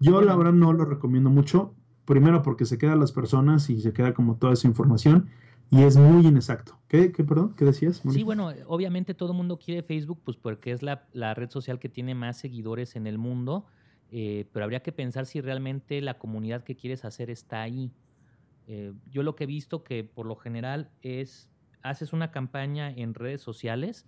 Yo 0.00 0.20
la 0.20 0.34
verdad 0.34 0.52
no 0.52 0.72
lo 0.72 0.84
recomiendo 0.84 1.30
mucho, 1.30 1.74
primero 2.08 2.42
porque 2.42 2.64
se 2.64 2.78
quedan 2.78 2.98
las 2.98 3.12
personas 3.12 3.70
y 3.70 3.80
se 3.80 3.92
queda 3.92 4.12
como 4.14 4.34
toda 4.34 4.54
esa 4.54 4.66
información 4.66 5.28
y 5.70 5.82
es 5.82 5.96
muy 5.96 6.26
inexacto. 6.26 6.76
¿Qué, 6.88 7.12
qué 7.12 7.22
perdón? 7.22 7.54
¿Qué 7.54 7.64
decías? 7.64 8.02
Sí, 8.10 8.24
bueno, 8.24 8.50
obviamente 8.66 9.14
todo 9.14 9.30
el 9.30 9.36
mundo 9.36 9.58
quiere 9.58 9.82
Facebook, 9.82 10.20
pues 10.24 10.36
porque 10.36 10.72
es 10.72 10.82
la, 10.82 11.06
la 11.12 11.34
red 11.34 11.50
social 11.50 11.78
que 11.78 11.88
tiene 11.88 12.14
más 12.16 12.38
seguidores 12.38 12.96
en 12.96 13.06
el 13.06 13.18
mundo 13.18 13.66
eh, 14.10 14.46
pero 14.52 14.64
habría 14.64 14.82
que 14.82 14.92
pensar 14.92 15.26
si 15.26 15.40
realmente 15.40 16.00
la 16.00 16.18
comunidad 16.18 16.64
que 16.64 16.76
quieres 16.76 17.04
hacer 17.04 17.30
está 17.30 17.62
ahí. 17.62 17.92
Eh, 18.66 18.92
yo 19.10 19.22
lo 19.22 19.34
que 19.34 19.44
he 19.44 19.46
visto 19.46 19.84
que 19.84 20.04
por 20.04 20.26
lo 20.26 20.36
general 20.36 20.90
es, 21.02 21.50
haces 21.82 22.12
una 22.12 22.30
campaña 22.30 22.90
en 22.90 23.14
redes 23.14 23.40
sociales 23.40 24.06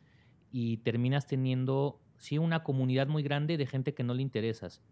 y 0.52 0.78
terminas 0.78 1.26
teniendo, 1.26 2.00
sí, 2.16 2.38
una 2.38 2.62
comunidad 2.62 3.08
muy 3.08 3.22
grande 3.22 3.56
de 3.56 3.66
gente 3.66 3.94
que 3.94 4.02
no 4.02 4.14
le 4.14 4.22
interesas. 4.22 4.82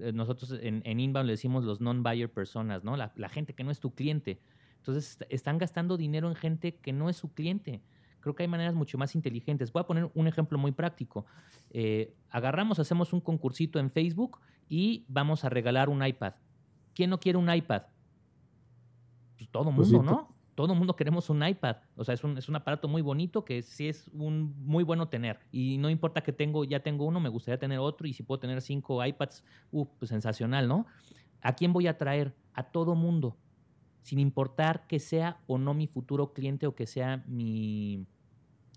Eh, 0.00 0.12
nosotros 0.12 0.52
en, 0.60 0.82
en 0.84 1.00
Inbound 1.00 1.26
le 1.26 1.32
decimos 1.32 1.64
los 1.64 1.80
non-buyer 1.80 2.30
personas, 2.32 2.84
¿no? 2.84 2.96
La, 2.96 3.12
la 3.16 3.28
gente 3.28 3.54
que 3.54 3.64
no 3.64 3.70
es 3.70 3.80
tu 3.80 3.94
cliente. 3.94 4.40
Entonces 4.78 5.18
están 5.28 5.58
gastando 5.58 5.96
dinero 5.96 6.28
en 6.28 6.34
gente 6.34 6.76
que 6.76 6.92
no 6.92 7.08
es 7.08 7.16
su 7.16 7.32
cliente. 7.32 7.82
Creo 8.20 8.34
que 8.34 8.42
hay 8.42 8.48
maneras 8.48 8.74
mucho 8.74 8.98
más 8.98 9.14
inteligentes. 9.14 9.72
Voy 9.72 9.80
a 9.80 9.86
poner 9.86 10.10
un 10.14 10.26
ejemplo 10.26 10.58
muy 10.58 10.72
práctico. 10.72 11.26
Eh, 11.70 12.14
agarramos, 12.30 12.78
hacemos 12.78 13.12
un 13.12 13.20
concursito 13.20 13.78
en 13.78 13.90
Facebook 13.90 14.40
y 14.68 15.04
vamos 15.08 15.44
a 15.44 15.48
regalar 15.48 15.88
un 15.88 16.04
iPad. 16.04 16.34
¿Quién 16.94 17.10
no 17.10 17.20
quiere 17.20 17.38
un 17.38 17.52
iPad? 17.52 17.82
Pues 19.36 19.48
todo 19.50 19.72
pues 19.72 19.88
mundo, 19.88 20.02
¿no? 20.02 20.37
Todo 20.58 20.74
mundo 20.74 20.96
queremos 20.96 21.30
un 21.30 21.46
iPad. 21.46 21.76
O 21.94 22.02
sea, 22.02 22.14
es 22.14 22.24
un, 22.24 22.36
es 22.36 22.48
un 22.48 22.56
aparato 22.56 22.88
muy 22.88 23.00
bonito 23.00 23.44
que 23.44 23.62
sí 23.62 23.86
es 23.86 24.10
un, 24.12 24.56
muy 24.66 24.82
bueno 24.82 25.06
tener. 25.06 25.38
Y 25.52 25.78
no 25.78 25.88
importa 25.88 26.20
que 26.20 26.32
tengo, 26.32 26.64
ya 26.64 26.80
tengo 26.80 27.04
uno, 27.04 27.20
me 27.20 27.28
gustaría 27.28 27.60
tener 27.60 27.78
otro. 27.78 28.08
Y 28.08 28.12
si 28.12 28.24
puedo 28.24 28.40
tener 28.40 28.60
cinco 28.60 29.06
iPads, 29.06 29.44
uh, 29.70 29.86
pues 29.86 30.08
sensacional, 30.08 30.66
¿no? 30.66 30.86
¿A 31.42 31.52
quién 31.54 31.72
voy 31.72 31.86
a 31.86 31.96
traer? 31.96 32.34
A 32.54 32.64
todo 32.64 32.96
mundo 32.96 33.36
sin 34.02 34.18
importar 34.18 34.88
que 34.88 34.98
sea 34.98 35.38
o 35.46 35.58
no 35.58 35.74
mi 35.74 35.86
futuro 35.86 36.32
cliente 36.32 36.66
o 36.66 36.74
que 36.74 36.88
sea 36.88 37.22
mi, 37.28 38.04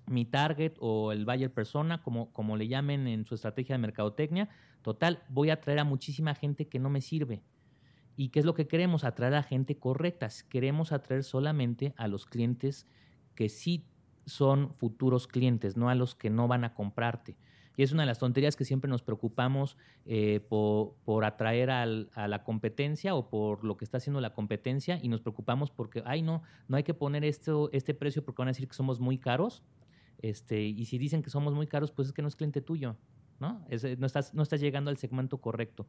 mi 0.05 0.25
target 0.25 0.73
o 0.79 1.11
el 1.11 1.25
buyer 1.25 1.51
persona, 1.51 2.03
como, 2.03 2.31
como 2.31 2.57
le 2.57 2.67
llamen 2.67 3.07
en 3.07 3.25
su 3.25 3.33
estrategia 3.33 3.73
de 3.73 3.79
mercadotecnia. 3.79 4.49
Total, 4.83 5.23
voy 5.29 5.49
a 5.49 5.53
atraer 5.53 5.79
a 5.79 5.83
muchísima 5.83 6.35
gente 6.35 6.67
que 6.67 6.77
no 6.77 6.91
me 6.91 7.01
sirve. 7.01 7.41
¿Y 8.21 8.29
qué 8.29 8.37
es 8.37 8.45
lo 8.45 8.53
que 8.53 8.67
queremos? 8.67 9.03
Atraer 9.03 9.33
a 9.33 9.41
gente 9.41 9.79
correcta. 9.79 10.27
Queremos 10.47 10.91
atraer 10.91 11.23
solamente 11.23 11.95
a 11.97 12.07
los 12.07 12.27
clientes 12.27 12.85
que 13.33 13.49
sí 13.49 13.87
son 14.27 14.75
futuros 14.75 15.25
clientes, 15.25 15.75
no 15.75 15.89
a 15.89 15.95
los 15.95 16.13
que 16.13 16.29
no 16.29 16.47
van 16.47 16.63
a 16.63 16.75
comprarte. 16.75 17.35
Y 17.77 17.81
es 17.81 17.93
una 17.93 18.03
de 18.03 18.05
las 18.05 18.19
tonterías 18.19 18.55
que 18.55 18.63
siempre 18.63 18.87
nos 18.91 19.01
preocupamos 19.01 19.75
eh, 20.05 20.39
por, 20.39 21.25
atraer 21.25 21.71
a 21.71 21.87
la 21.87 22.43
competencia 22.43 23.15
o 23.15 23.27
por 23.27 23.63
lo 23.63 23.75
que 23.75 23.85
está 23.85 23.97
haciendo 23.97 24.21
la 24.21 24.35
competencia 24.35 24.99
y 25.01 25.07
nos 25.07 25.21
preocupamos 25.21 25.71
porque, 25.71 26.03
ay, 26.05 26.21
no, 26.21 26.43
no 26.67 26.77
hay 26.77 26.83
que 26.83 26.93
poner 26.93 27.25
esto, 27.25 27.71
este 27.73 27.95
precio 27.95 28.23
porque 28.23 28.43
van 28.43 28.49
a 28.49 28.51
decir 28.51 28.67
que 28.67 28.75
somos 28.75 28.99
muy 28.99 29.17
caros. 29.17 29.63
Este, 30.19 30.61
y 30.61 30.85
si 30.85 30.99
dicen 30.99 31.23
que 31.23 31.31
somos 31.31 31.55
muy 31.55 31.65
caros, 31.65 31.91
pues 31.91 32.09
es 32.09 32.13
que 32.13 32.21
no 32.21 32.27
es 32.27 32.35
cliente 32.35 32.61
tuyo, 32.61 32.97
¿no? 33.39 33.65
no, 33.97 34.05
estás, 34.05 34.35
no 34.35 34.43
estás 34.43 34.61
llegando 34.61 34.91
al 34.91 34.97
segmento 34.97 35.39
correcto. 35.39 35.87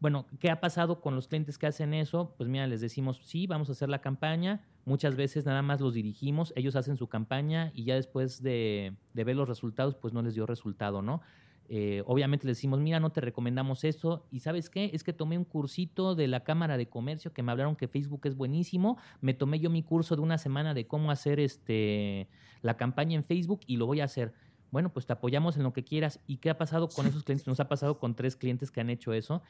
Bueno, 0.00 0.26
¿qué 0.38 0.50
ha 0.50 0.60
pasado 0.60 1.00
con 1.00 1.14
los 1.14 1.28
clientes 1.28 1.56
que 1.56 1.66
hacen 1.66 1.94
eso? 1.94 2.34
Pues 2.36 2.48
mira, 2.48 2.66
les 2.66 2.80
decimos, 2.80 3.20
sí, 3.24 3.46
vamos 3.46 3.68
a 3.68 3.72
hacer 3.72 3.88
la 3.88 4.00
campaña. 4.00 4.60
Muchas 4.84 5.16
veces 5.16 5.46
nada 5.46 5.62
más 5.62 5.80
los 5.80 5.94
dirigimos, 5.94 6.52
ellos 6.56 6.76
hacen 6.76 6.96
su 6.96 7.08
campaña 7.08 7.72
y 7.74 7.84
ya 7.84 7.94
después 7.94 8.42
de, 8.42 8.94
ver 9.14 9.34
los 9.34 9.48
resultados, 9.48 9.94
pues 9.94 10.12
no 10.12 10.20
les 10.20 10.34
dio 10.34 10.46
resultado, 10.46 11.00
¿no? 11.00 11.22
Eh, 11.70 12.02
obviamente 12.04 12.46
les 12.46 12.58
decimos, 12.58 12.80
mira, 12.80 13.00
no 13.00 13.10
te 13.10 13.22
recomendamos 13.22 13.84
eso. 13.84 14.26
Y 14.30 14.40
sabes 14.40 14.68
qué? 14.68 14.90
Es 14.92 15.02
que 15.02 15.14
tomé 15.14 15.38
un 15.38 15.44
cursito 15.44 16.14
de 16.14 16.28
la 16.28 16.44
Cámara 16.44 16.76
de 16.76 16.88
Comercio 16.88 17.32
que 17.32 17.42
me 17.42 17.52
hablaron 17.52 17.74
que 17.74 17.88
Facebook 17.88 18.20
es 18.24 18.36
buenísimo. 18.36 18.98
Me 19.22 19.32
tomé 19.32 19.58
yo 19.58 19.70
mi 19.70 19.82
curso 19.82 20.16
de 20.16 20.20
una 20.20 20.36
semana 20.36 20.74
de 20.74 20.86
cómo 20.86 21.10
hacer 21.10 21.40
este, 21.40 22.28
la 22.60 22.76
campaña 22.76 23.16
en 23.16 23.24
Facebook 23.24 23.60
y 23.66 23.78
lo 23.78 23.86
voy 23.86 24.00
a 24.00 24.04
hacer. 24.04 24.34
Bueno, 24.74 24.92
pues 24.92 25.06
te 25.06 25.14
apoyamos 25.14 25.56
en 25.56 25.62
lo 25.62 25.72
que 25.72 25.84
quieras. 25.84 26.20
¿Y 26.26 26.36
qué 26.36 26.50
ha 26.50 26.58
pasado 26.58 26.90
con 26.90 27.06
esos 27.06 27.24
clientes? 27.24 27.46
Nos 27.46 27.60
ha 27.60 27.68
pasado 27.68 27.98
con 27.98 28.14
tres 28.14 28.36
clientes 28.36 28.70
que 28.70 28.82
han 28.82 28.90
hecho 28.90 29.14
eso 29.14 29.42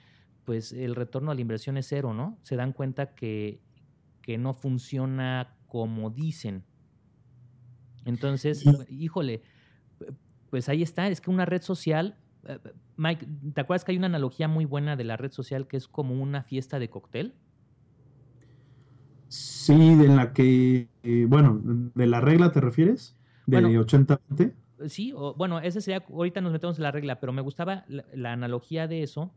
pues 0.45 0.73
el 0.73 0.95
retorno 0.95 1.31
a 1.31 1.35
la 1.35 1.41
inversión 1.41 1.77
es 1.77 1.87
cero, 1.89 2.15
¿no? 2.15 2.39
Se 2.43 2.57
dan 2.57 2.73
cuenta 2.73 3.15
que, 3.15 3.61
no 4.39 4.55
funciona 4.55 5.55
como 5.67 6.11
dicen. 6.11 6.65
Entonces, 8.05 8.65
híjole, 8.89 9.43
pues 10.51 10.69
ahí 10.69 10.83
está, 10.83 11.09
es 11.09 11.21
que 11.21 11.31
una 11.31 11.45
red 11.45 11.63
social, 11.63 12.17
eh, 12.47 12.59
Mike, 12.97 13.27
¿te 13.55 13.61
acuerdas 13.61 13.85
que 13.85 13.93
hay 13.93 13.99
una 13.99 14.07
analogía 14.07 14.49
muy 14.49 14.65
buena 14.65 14.97
de 14.97 15.05
la 15.05 15.17
red 15.17 15.31
social 15.31 15.67
que 15.67 15.77
es 15.77 15.89
como 15.89 16.15
una 16.15 16.43
fiesta 16.43 16.79
de 16.79 16.89
cóctel? 16.89 17.35
Sí, 19.29 19.73
en 19.73 20.17
la 20.17 20.33
que, 20.33 20.89
eh, 21.03 21.27
bueno, 21.29 21.61
¿de 21.63 22.07
la 22.07 22.21
regla 22.21 22.53
te 22.53 22.61
refieres? 22.61 23.17
¿De 23.47 23.59
80-20? 23.59 24.55
Sí, 24.89 25.13
bueno, 25.37 25.61
ese 25.61 25.81
sería, 25.81 26.05
ahorita 26.09 26.41
nos 26.41 26.53
metemos 26.53 26.79
en 26.79 26.83
la 26.83 26.91
regla, 26.91 27.21
pero 27.21 27.33
me 27.33 27.43
gustaba 27.43 27.85
la 27.89 28.33
analogía 28.33 28.89
de 28.89 29.03
eso, 29.03 29.33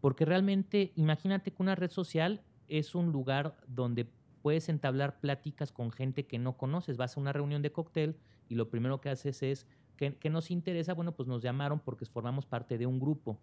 porque 0.00 0.24
realmente, 0.24 0.92
imagínate 0.96 1.50
que 1.50 1.62
una 1.62 1.74
red 1.74 1.90
social 1.90 2.42
es 2.68 2.94
un 2.94 3.12
lugar 3.12 3.56
donde 3.66 4.06
puedes 4.46 4.68
entablar 4.68 5.18
pláticas 5.18 5.72
con 5.72 5.90
gente 5.90 6.26
que 6.26 6.38
no 6.38 6.56
conoces. 6.56 6.96
Vas 6.96 7.16
a 7.16 7.20
una 7.20 7.32
reunión 7.32 7.62
de 7.62 7.72
cóctel 7.72 8.16
y 8.48 8.54
lo 8.54 8.70
primero 8.70 9.00
que 9.00 9.08
haces 9.08 9.42
es, 9.42 9.66
¿qué, 9.96 10.30
nos 10.30 10.52
interesa? 10.52 10.94
Bueno, 10.94 11.16
pues 11.16 11.28
nos 11.28 11.42
llamaron 11.42 11.80
porque 11.80 12.06
formamos 12.06 12.46
parte 12.46 12.78
de 12.78 12.86
un 12.86 13.00
grupo 13.00 13.40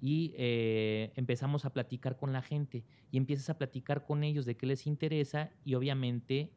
y 0.00 0.34
eh, 0.36 1.12
empezamos 1.14 1.64
a 1.66 1.72
platicar 1.72 2.16
con 2.16 2.32
la 2.32 2.42
gente 2.42 2.84
y 3.12 3.18
empiezas 3.18 3.50
a 3.50 3.58
platicar 3.58 4.04
con 4.04 4.24
ellos 4.24 4.44
de 4.44 4.56
qué 4.56 4.66
les 4.66 4.88
interesa 4.88 5.50
y 5.64 5.74
obviamente 5.74 6.50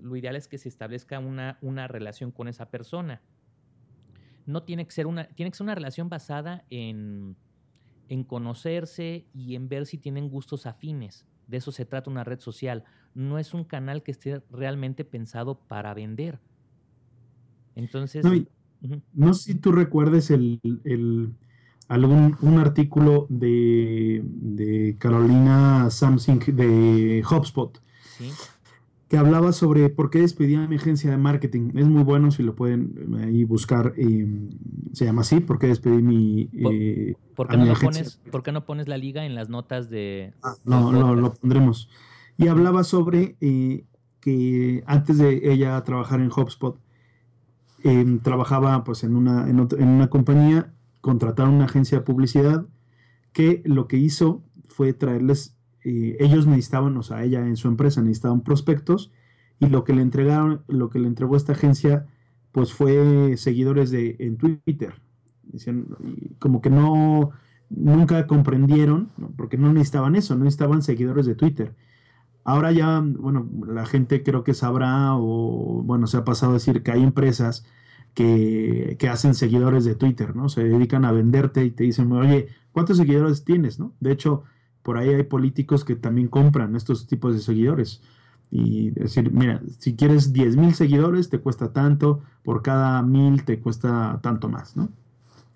lo 0.00 0.16
ideal 0.16 0.34
es 0.34 0.48
que 0.48 0.58
se 0.58 0.68
establezca 0.68 1.20
una, 1.20 1.58
una 1.60 1.86
relación 1.86 2.32
con 2.32 2.48
esa 2.48 2.70
persona. 2.70 3.22
No 4.46 4.62
tiene 4.62 4.84
que 4.84 4.92
ser 4.92 5.06
una, 5.06 5.24
tiene 5.28 5.50
que 5.50 5.56
ser 5.56 5.64
una 5.64 5.74
relación 5.74 6.08
basada 6.08 6.64
en, 6.70 7.36
en 8.08 8.24
conocerse 8.24 9.26
y 9.32 9.54
en 9.54 9.68
ver 9.68 9.86
si 9.86 9.98
tienen 9.98 10.28
gustos 10.28 10.66
afines. 10.66 11.26
De 11.46 11.58
eso 11.58 11.72
se 11.72 11.84
trata 11.84 12.10
una 12.10 12.24
red 12.24 12.40
social. 12.40 12.84
No 13.14 13.38
es 13.38 13.54
un 13.54 13.64
canal 13.64 14.02
que 14.02 14.10
esté 14.10 14.42
realmente 14.50 15.04
pensado 15.04 15.58
para 15.58 15.94
vender. 15.94 16.40
Entonces. 17.74 18.24
No, 19.12 19.34
sé 19.34 19.52
si 19.52 19.54
tú 19.54 19.70
recuerdes 19.70 20.30
el, 20.30 20.60
algún 21.88 22.36
un 22.40 22.58
artículo 22.58 23.26
de, 23.28 24.22
de 24.24 24.96
Carolina 24.98 25.88
Samsung 25.90 26.44
de 26.46 27.24
HubSpot. 27.28 27.80
¿Sí? 28.18 28.30
Que 29.12 29.18
hablaba 29.18 29.52
sobre 29.52 29.90
por 29.90 30.08
qué 30.08 30.20
despedía 30.20 30.64
a 30.64 30.66
mi 30.66 30.76
agencia 30.76 31.10
de 31.10 31.18
marketing. 31.18 31.72
Es 31.74 31.86
muy 31.86 32.02
bueno 32.02 32.30
si 32.30 32.42
lo 32.42 32.56
pueden 32.56 33.18
eh, 33.20 33.24
ahí 33.26 33.44
buscar. 33.44 33.92
Eh, 33.98 34.26
se 34.94 35.04
llama 35.04 35.20
así, 35.20 35.40
por 35.40 35.58
qué 35.58 35.66
despedí 35.66 36.02
mi. 36.02 36.48
Eh, 36.54 37.14
¿Por, 37.36 37.48
qué 37.48 37.58
no 37.58 37.74
pones, 37.74 38.18
¿Por, 38.30 38.42
qué 38.42 38.52
no 38.52 38.64
pones, 38.64 38.88
la 38.88 38.96
liga 38.96 39.26
en 39.26 39.34
las 39.34 39.50
notas 39.50 39.90
de.? 39.90 40.32
Ah, 40.42 40.54
no, 40.64 40.90
no, 40.92 41.14
lo 41.14 41.34
pondremos. 41.34 41.90
Y 42.38 42.48
hablaba 42.48 42.84
sobre 42.84 43.36
que 43.38 44.82
antes 44.86 45.18
de 45.18 45.52
ella 45.52 45.78
trabajar 45.84 46.20
en 46.20 46.30
HubSpot, 46.34 46.80
em, 47.84 48.18
trabajaba 48.18 48.82
pues 48.82 49.04
en 49.04 49.14
una, 49.14 49.46
en, 49.46 49.58
en 49.78 49.88
una 49.88 50.08
compañía, 50.08 50.72
contrataron 51.02 51.52
una 51.52 51.66
agencia 51.66 51.98
de 51.98 52.04
publicidad 52.04 52.64
que 53.34 53.60
lo 53.66 53.88
que 53.88 53.98
hizo 53.98 54.42
fue 54.68 54.94
traerles 54.94 55.54
ellos 55.84 56.46
necesitaban, 56.46 56.96
o 56.96 57.02
ella 57.18 57.46
en 57.46 57.56
su 57.56 57.68
empresa 57.68 58.02
necesitaban 58.02 58.42
prospectos 58.42 59.12
y 59.58 59.66
lo 59.66 59.84
que 59.84 59.92
le 59.92 60.02
entregaron, 60.02 60.62
lo 60.68 60.90
que 60.90 60.98
le 60.98 61.08
entregó 61.08 61.36
esta 61.36 61.52
agencia, 61.52 62.06
pues 62.52 62.72
fue 62.72 63.36
seguidores 63.36 63.90
de 63.90 64.16
en 64.18 64.36
Twitter. 64.36 64.94
como 66.38 66.60
que 66.60 66.70
no, 66.70 67.30
nunca 67.70 68.26
comprendieron, 68.26 69.10
porque 69.36 69.58
no 69.58 69.72
necesitaban 69.72 70.16
eso, 70.16 70.34
no 70.34 70.44
necesitaban 70.44 70.82
seguidores 70.82 71.26
de 71.26 71.34
Twitter. 71.34 71.74
Ahora 72.44 72.72
ya, 72.72 73.00
bueno, 73.00 73.48
la 73.66 73.86
gente 73.86 74.22
creo 74.22 74.44
que 74.44 74.54
sabrá 74.54 75.14
o, 75.16 75.82
bueno, 75.84 76.06
se 76.06 76.16
ha 76.16 76.24
pasado 76.24 76.52
a 76.52 76.54
decir 76.54 76.82
que 76.82 76.90
hay 76.92 77.02
empresas 77.02 77.64
que, 78.14 78.96
que, 78.98 79.08
hacen 79.08 79.34
seguidores 79.34 79.84
de 79.84 79.94
Twitter, 79.94 80.36
¿no? 80.36 80.48
Se 80.48 80.64
dedican 80.64 81.04
a 81.04 81.12
venderte 81.12 81.64
y 81.64 81.70
te 81.70 81.84
dicen, 81.84 82.12
oye, 82.12 82.48
¿cuántos 82.72 82.98
seguidores 82.98 83.44
tienes, 83.44 83.78
no? 83.78 83.94
De 84.00 84.12
hecho, 84.12 84.44
por 84.82 84.98
ahí 84.98 85.10
hay 85.10 85.22
políticos 85.22 85.84
que 85.84 85.96
también 85.96 86.28
compran 86.28 86.76
estos 86.76 87.06
tipos 87.06 87.34
de 87.34 87.40
seguidores. 87.40 88.02
Y 88.50 88.90
decir, 88.90 89.32
mira, 89.32 89.62
si 89.78 89.96
quieres 89.96 90.32
10 90.32 90.56
mil 90.56 90.74
seguidores, 90.74 91.30
te 91.30 91.38
cuesta 91.38 91.72
tanto, 91.72 92.20
por 92.44 92.62
cada 92.62 93.02
mil 93.02 93.44
te 93.44 93.60
cuesta 93.60 94.20
tanto 94.22 94.48
más, 94.48 94.76
¿no? 94.76 94.90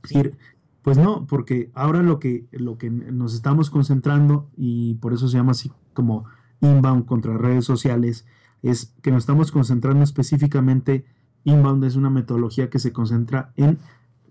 decir, 0.03 0.39
pues 0.83 0.99
no, 0.99 1.27
porque 1.27 1.71
ahora 1.75 2.03
lo 2.03 2.19
que, 2.19 2.47
lo 2.53 2.79
que 2.79 2.91
nos 2.91 3.35
estamos 3.35 3.71
concentrando, 3.71 4.49
y 4.57 4.95
por 4.95 5.13
eso 5.13 5.29
se 5.29 5.37
llama 5.37 5.53
así 5.53 5.73
como 5.95 6.27
inbound 6.61 7.07
contra 7.07 7.37
redes 7.37 7.65
sociales, 7.65 8.25
es 8.63 8.95
que 9.03 9.11
nos 9.11 9.25
estamos 9.25 9.51
concentrando 9.51 10.03
específicamente, 10.03 11.05
inbound 11.45 11.85
es 11.85 11.97
una 11.97 12.11
metodología 12.11 12.71
que 12.71 12.79
se 12.79 12.93
concentra 12.93 13.53
en 13.57 13.79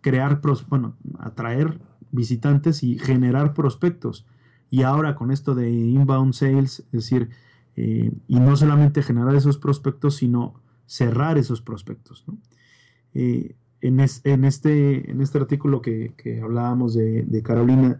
crear, 0.02 0.42
bueno, 0.70 0.96
atraer 1.20 1.80
visitantes 2.12 2.84
y 2.84 2.98
generar 3.00 3.54
prospectos. 3.54 4.26
Y 4.70 4.84
ahora 4.84 5.16
con 5.16 5.32
esto 5.32 5.56
de 5.56 5.70
inbound 5.72 6.34
sales, 6.34 6.80
es 6.88 6.92
decir, 6.92 7.30
eh, 7.76 8.12
y 8.28 8.40
no 8.40 8.56
solamente 8.56 9.04
generar 9.04 9.36
esos 9.36 9.58
prospectos, 9.58 10.16
sino 10.16 10.56
cerrar 10.86 11.38
esos 11.38 11.62
prospectos. 11.62 12.26
Eh, 13.14 13.56
en, 13.82 14.00
este, 14.00 15.12
en 15.12 15.22
este 15.22 15.38
artículo 15.38 15.82
que, 15.82 16.14
hablábamos 16.44 16.94
de, 16.94 17.42
Carolina, 17.44 18.00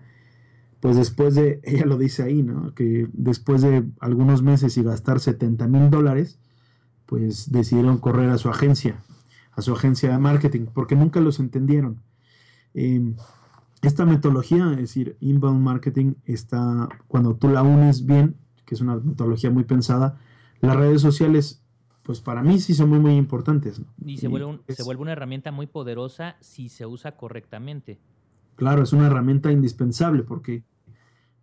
pues 0.80 0.98
después 0.98 1.36
de, 1.36 1.60
ella 1.64 1.86
lo 1.86 1.98
dice 1.98 2.24
ahí, 2.24 2.42
¿no? 2.42 2.74
que 2.74 3.08
después 3.14 3.62
de 3.62 3.84
algunos 4.00 4.42
meses 4.42 4.78
y 4.78 4.84
gastar 4.84 5.20
70 5.20 5.68
mil 5.68 5.90
dólares, 5.90 6.40
pues 7.06 7.52
decidieron 7.52 8.00
correr 8.00 8.30
a 8.30 8.38
su 8.38 8.50
agencia, 8.50 9.04
a 9.52 9.62
su 9.62 9.74
agencia 9.74 10.12
de 10.12 10.18
marketing, 10.18 10.66
porque 10.74 10.96
nunca 10.96 11.20
los 11.20 11.40
entendieron. 11.40 12.02
Eh, 12.74 13.14
esta 13.82 14.06
metodología, 14.06 14.72
es 14.72 14.78
decir, 14.78 15.18
inbound 15.20 15.62
marketing, 15.62 16.16
está, 16.26 16.90
cuando 17.08 17.36
tú 17.36 17.50
la 17.50 17.64
unes 17.64 18.06
bien, 18.06 18.36
que 18.66 18.76
es 18.76 18.82
una 18.82 18.96
metodología 18.96 19.52
muy 19.52 19.64
pensada, 19.64 20.20
las 20.62 20.76
redes 20.76 21.02
sociales, 21.02 21.64
pues 22.04 22.22
para 22.22 22.42
mí 22.42 22.60
sí 22.60 22.74
son 22.74 22.90
muy, 22.90 23.00
muy 23.00 23.16
importantes. 23.16 23.82
Y 24.04 24.18
se 24.18 24.28
vuelve, 24.28 24.60
se 24.70 24.84
vuelve 24.84 25.02
una 25.02 25.12
herramienta 25.12 25.52
muy 25.52 25.68
poderosa 25.68 26.36
si 26.40 26.70
se 26.70 26.86
usa 26.86 27.16
correctamente. 27.16 28.00
Claro, 28.56 28.84
es 28.84 28.94
una 28.94 29.08
herramienta 29.08 29.52
indispensable 29.52 30.24
porque, 30.24 30.64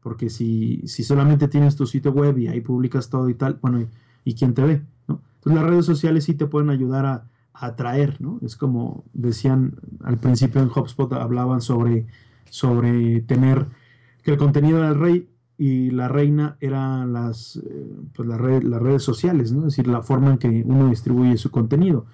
porque 0.00 0.30
si, 0.30 0.82
si 0.86 1.04
solamente 1.04 1.48
tienes 1.48 1.76
tu 1.76 1.86
sitio 1.86 2.12
web 2.12 2.38
y 2.38 2.48
ahí 2.48 2.60
publicas 2.60 3.10
todo 3.10 3.28
y 3.28 3.34
tal, 3.34 3.58
bueno, 3.60 3.86
¿y, 4.24 4.34
quién 4.34 4.54
te 4.54 4.62
ve? 4.62 4.82
¿no? 5.06 5.20
Entonces 5.36 5.62
las 5.62 5.70
redes 5.70 5.86
sociales 5.86 6.24
sí 6.24 6.34
te 6.34 6.46
pueden 6.46 6.70
ayudar 6.70 7.06
a 7.06 7.24
atraer, 7.54 8.20
¿no? 8.20 8.38
Es 8.42 8.56
como 8.56 9.04
decían 9.12 9.76
al 10.02 10.18
principio 10.18 10.60
en 10.62 10.68
HubSpot, 10.68 11.12
hablaban 11.12 11.60
sobre 11.60 12.06
sobre 12.52 13.22
tener 13.22 13.66
que 14.22 14.32
el 14.32 14.36
contenido 14.36 14.82
del 14.82 14.98
rey 14.98 15.30
y 15.56 15.90
la 15.90 16.06
reina 16.08 16.58
eran 16.60 17.14
las, 17.14 17.56
eh, 17.56 17.96
pues 18.12 18.28
las 18.28 18.38
redes 18.38 19.02
sociales, 19.02 19.52
¿no? 19.52 19.60
es 19.60 19.76
decir, 19.76 19.86
la 19.86 20.02
forma 20.02 20.32
en 20.32 20.38
que 20.38 20.62
uno 20.66 20.90
distribuye 20.90 21.38
su 21.38 21.50
contenido. 21.50 22.04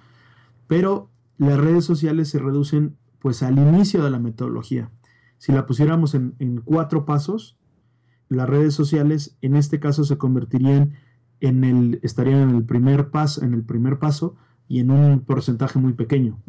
Pero 0.67 1.09
las 1.37 1.57
redes 1.57 1.83
sociales 1.83 2.29
se 2.29 2.39
reducen 2.39 2.95
pues 3.19 3.43
al 3.43 3.57
inicio 3.57 4.01
de 4.01 4.11
la 4.11 4.19
metodología. 4.19 4.91
Si 5.39 5.51
la 5.51 5.65
pusiéramos 5.65 6.15
en, 6.15 6.61
cuatro 6.63 7.03
pasos, 7.03 7.57
las 8.29 8.47
redes 8.47 8.73
sociales 8.73 9.35
en 9.41 9.57
este 9.57 9.81
caso 9.81 10.05
se 10.05 10.17
convertirían 10.17 10.93
en 11.41 11.65
el, 11.65 11.99
estarían 12.01 12.49
en 12.49 12.55
el 12.55 12.63
primer 12.63 13.09
paso, 13.09 13.43
en 13.43 13.53
el 13.53 13.63
primer 13.63 13.99
paso 13.99 14.37
y 14.69 14.79
en 14.79 14.91
un 14.91 15.19
porcentaje 15.19 15.77
muy 15.79 15.91
pequeño 15.91 16.39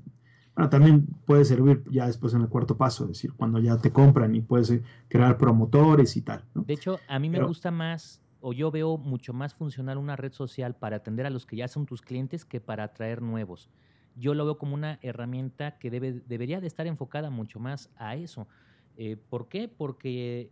también 0.68 1.06
puede 1.24 1.44
servir 1.44 1.82
ya 1.90 2.06
después 2.06 2.34
en 2.34 2.42
el 2.42 2.48
cuarto 2.48 2.76
paso, 2.76 3.04
es 3.04 3.10
decir, 3.10 3.32
cuando 3.32 3.60
ya 3.60 3.78
te 3.78 3.92
compran 3.92 4.34
y 4.34 4.42
puedes 4.42 4.70
eh, 4.70 4.82
crear 5.08 5.38
promotores 5.38 6.16
y 6.16 6.22
tal. 6.22 6.44
De 6.54 6.74
hecho, 6.74 6.98
a 7.08 7.18
mí 7.18 7.30
me 7.30 7.42
gusta 7.42 7.70
más, 7.70 8.20
o 8.40 8.52
yo 8.52 8.70
veo 8.70 8.98
mucho 8.98 9.32
más 9.32 9.54
funcional 9.54 9.96
una 9.96 10.16
red 10.16 10.32
social 10.32 10.74
para 10.74 10.96
atender 10.96 11.24
a 11.24 11.30
los 11.30 11.46
que 11.46 11.56
ya 11.56 11.68
son 11.68 11.86
tus 11.86 12.02
clientes 12.02 12.44
que 12.44 12.60
para 12.60 12.84
atraer 12.84 13.22
nuevos. 13.22 13.70
Yo 14.16 14.34
lo 14.34 14.44
veo 14.44 14.58
como 14.58 14.74
una 14.74 14.98
herramienta 15.02 15.78
que 15.78 15.90
debe, 15.90 16.20
debería 16.26 16.60
de 16.60 16.66
estar 16.66 16.86
enfocada 16.86 17.30
mucho 17.30 17.60
más 17.60 17.90
a 17.96 18.16
eso. 18.16 18.48
Eh, 18.96 19.16
¿Por 19.16 19.48
qué? 19.48 19.68
Porque 19.68 20.50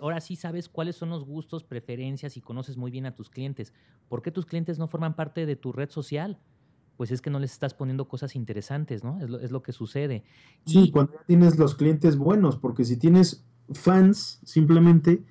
ahora 0.00 0.20
sí 0.20 0.36
sabes 0.36 0.68
cuáles 0.68 0.94
son 0.94 1.08
los 1.08 1.24
gustos, 1.24 1.64
preferencias 1.64 2.36
y 2.36 2.40
conoces 2.40 2.76
muy 2.76 2.90
bien 2.90 3.06
a 3.06 3.14
tus 3.14 3.30
clientes. 3.30 3.72
¿Por 4.08 4.22
qué 4.22 4.30
tus 4.30 4.46
clientes 4.46 4.78
no 4.78 4.86
forman 4.86 5.16
parte 5.16 5.46
de 5.46 5.56
tu 5.56 5.72
red 5.72 5.90
social? 5.90 6.38
Pues 7.02 7.10
es 7.10 7.20
que 7.20 7.30
no 7.30 7.40
les 7.40 7.50
estás 7.50 7.74
poniendo 7.74 8.06
cosas 8.06 8.36
interesantes, 8.36 9.02
¿no? 9.02 9.20
Es 9.20 9.28
lo, 9.28 9.40
es 9.40 9.50
lo 9.50 9.60
que 9.60 9.72
sucede. 9.72 10.22
Sí, 10.66 10.92
cuando 10.92 11.14
tienes 11.26 11.58
los 11.58 11.74
clientes 11.74 12.16
buenos, 12.16 12.56
porque 12.56 12.84
si 12.84 12.96
tienes 12.96 13.42
fans 13.72 14.38
simplemente 14.44 15.24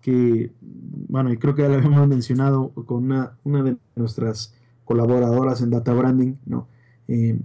que, 0.00 0.52
bueno, 0.62 1.30
y 1.30 1.36
creo 1.36 1.54
que 1.54 1.60
ya 1.60 1.68
lo 1.68 1.74
habíamos 1.74 2.08
mencionado 2.08 2.70
con 2.70 3.04
una, 3.04 3.36
una 3.44 3.62
de 3.62 3.76
nuestras 3.94 4.54
colaboradoras 4.86 5.60
en 5.60 5.68
Data 5.68 5.92
Branding, 5.92 6.36
¿no? 6.46 6.66
Eh, 7.08 7.38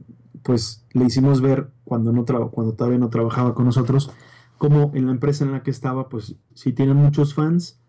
pues 0.43 0.85
le 0.93 1.03
hicimos 1.03 1.41
ver 1.41 1.69
cuando, 1.83 2.13
no 2.13 2.23
cuando 2.51 2.75
todavía 2.75 2.99
no 2.99 3.09
trabajaba 3.09 3.53
con 3.53 3.65
nosotros, 3.65 4.11
como 4.57 4.91
en 4.93 5.07
la 5.07 5.11
empresa 5.11 5.43
en 5.43 5.51
la 5.51 5.61
que 5.61 5.71
estaba, 5.71 6.07
pues 6.07 6.37
sí 6.53 6.71
tienen 6.71 6.95
muchos 6.95 7.33
fans, 7.33 7.81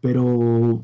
pero 0.00 0.82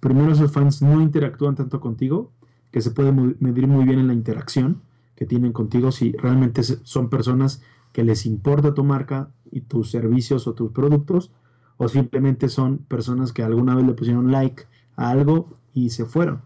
primero 0.00 0.32
esos 0.32 0.50
fans 0.50 0.80
no 0.80 1.02
interactúan 1.02 1.56
tanto 1.56 1.78
contigo 1.78 2.32
que 2.72 2.80
se 2.80 2.90
puede 2.90 3.12
medir 3.12 3.68
muy 3.68 3.84
bien 3.84 4.00
en 4.00 4.08
la 4.08 4.14
interacción 4.14 4.82
que 5.14 5.26
tienen 5.26 5.52
contigo 5.52 5.92
si 5.92 6.12
realmente 6.12 6.62
son 6.64 7.08
personas 7.08 7.62
que 7.92 8.02
les 8.02 8.26
importa 8.26 8.74
tu 8.74 8.82
marca 8.82 9.30
y 9.50 9.60
tus 9.60 9.90
servicios 9.90 10.48
o 10.48 10.54
tus 10.54 10.72
productos 10.72 11.30
o 11.76 11.88
simplemente 11.88 12.48
son 12.48 12.78
personas 12.78 13.32
que 13.32 13.42
alguna 13.42 13.74
vez 13.74 13.86
le 13.86 13.92
pusieron 13.92 14.32
like 14.32 14.64
a 14.96 15.10
algo 15.10 15.56
y 15.74 15.90
se 15.90 16.06
fueron. 16.06 16.40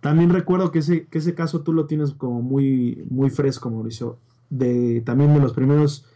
También 0.00 0.30
recuerdo 0.30 0.70
que 0.70 0.80
ese, 0.80 1.06
que 1.06 1.18
ese 1.18 1.34
caso 1.34 1.62
tú 1.62 1.72
lo 1.72 1.86
tienes 1.86 2.12
como 2.12 2.42
muy, 2.42 3.04
muy 3.10 3.30
fresco, 3.30 3.70
Mauricio, 3.70 4.18
de, 4.50 5.00
también 5.00 5.34
de 5.34 5.40
los 5.40 5.52
primeros 5.52 6.06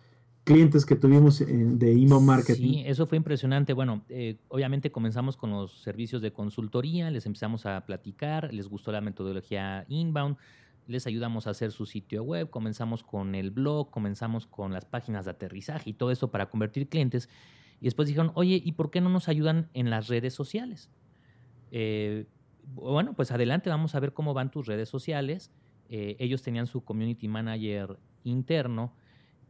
clientes 0.48 0.86
que 0.86 0.96
tuvimos 0.96 1.40
de 1.40 1.92
email 1.92 2.22
marketing. 2.22 2.62
Sí, 2.62 2.82
eso 2.86 3.06
fue 3.06 3.18
impresionante. 3.18 3.74
Bueno, 3.74 4.02
eh, 4.08 4.38
obviamente 4.48 4.90
comenzamos 4.90 5.36
con 5.36 5.50
los 5.50 5.82
servicios 5.82 6.22
de 6.22 6.32
consultoría, 6.32 7.10
les 7.10 7.26
empezamos 7.26 7.66
a 7.66 7.84
platicar, 7.84 8.54
les 8.54 8.66
gustó 8.66 8.90
la 8.90 9.02
metodología 9.02 9.84
inbound, 9.88 10.38
les 10.86 11.06
ayudamos 11.06 11.46
a 11.46 11.50
hacer 11.50 11.70
su 11.70 11.84
sitio 11.84 12.22
web, 12.22 12.48
comenzamos 12.48 13.02
con 13.02 13.34
el 13.34 13.50
blog, 13.50 13.90
comenzamos 13.90 14.46
con 14.46 14.72
las 14.72 14.86
páginas 14.86 15.26
de 15.26 15.32
aterrizaje 15.32 15.90
y 15.90 15.92
todo 15.92 16.10
eso 16.10 16.30
para 16.30 16.48
convertir 16.48 16.88
clientes. 16.88 17.28
Y 17.82 17.84
después 17.84 18.08
dijeron, 18.08 18.32
oye, 18.34 18.62
¿y 18.64 18.72
por 18.72 18.90
qué 18.90 19.02
no 19.02 19.10
nos 19.10 19.28
ayudan 19.28 19.68
en 19.74 19.90
las 19.90 20.08
redes 20.08 20.32
sociales? 20.32 20.88
Eh, 21.72 22.24
bueno, 22.74 23.12
pues 23.14 23.32
adelante, 23.32 23.68
vamos 23.68 23.94
a 23.94 24.00
ver 24.00 24.14
cómo 24.14 24.32
van 24.32 24.50
tus 24.50 24.66
redes 24.66 24.88
sociales. 24.88 25.50
Eh, 25.90 26.16
ellos 26.18 26.40
tenían 26.40 26.66
su 26.66 26.82
community 26.84 27.28
manager 27.28 27.98
interno 28.24 28.94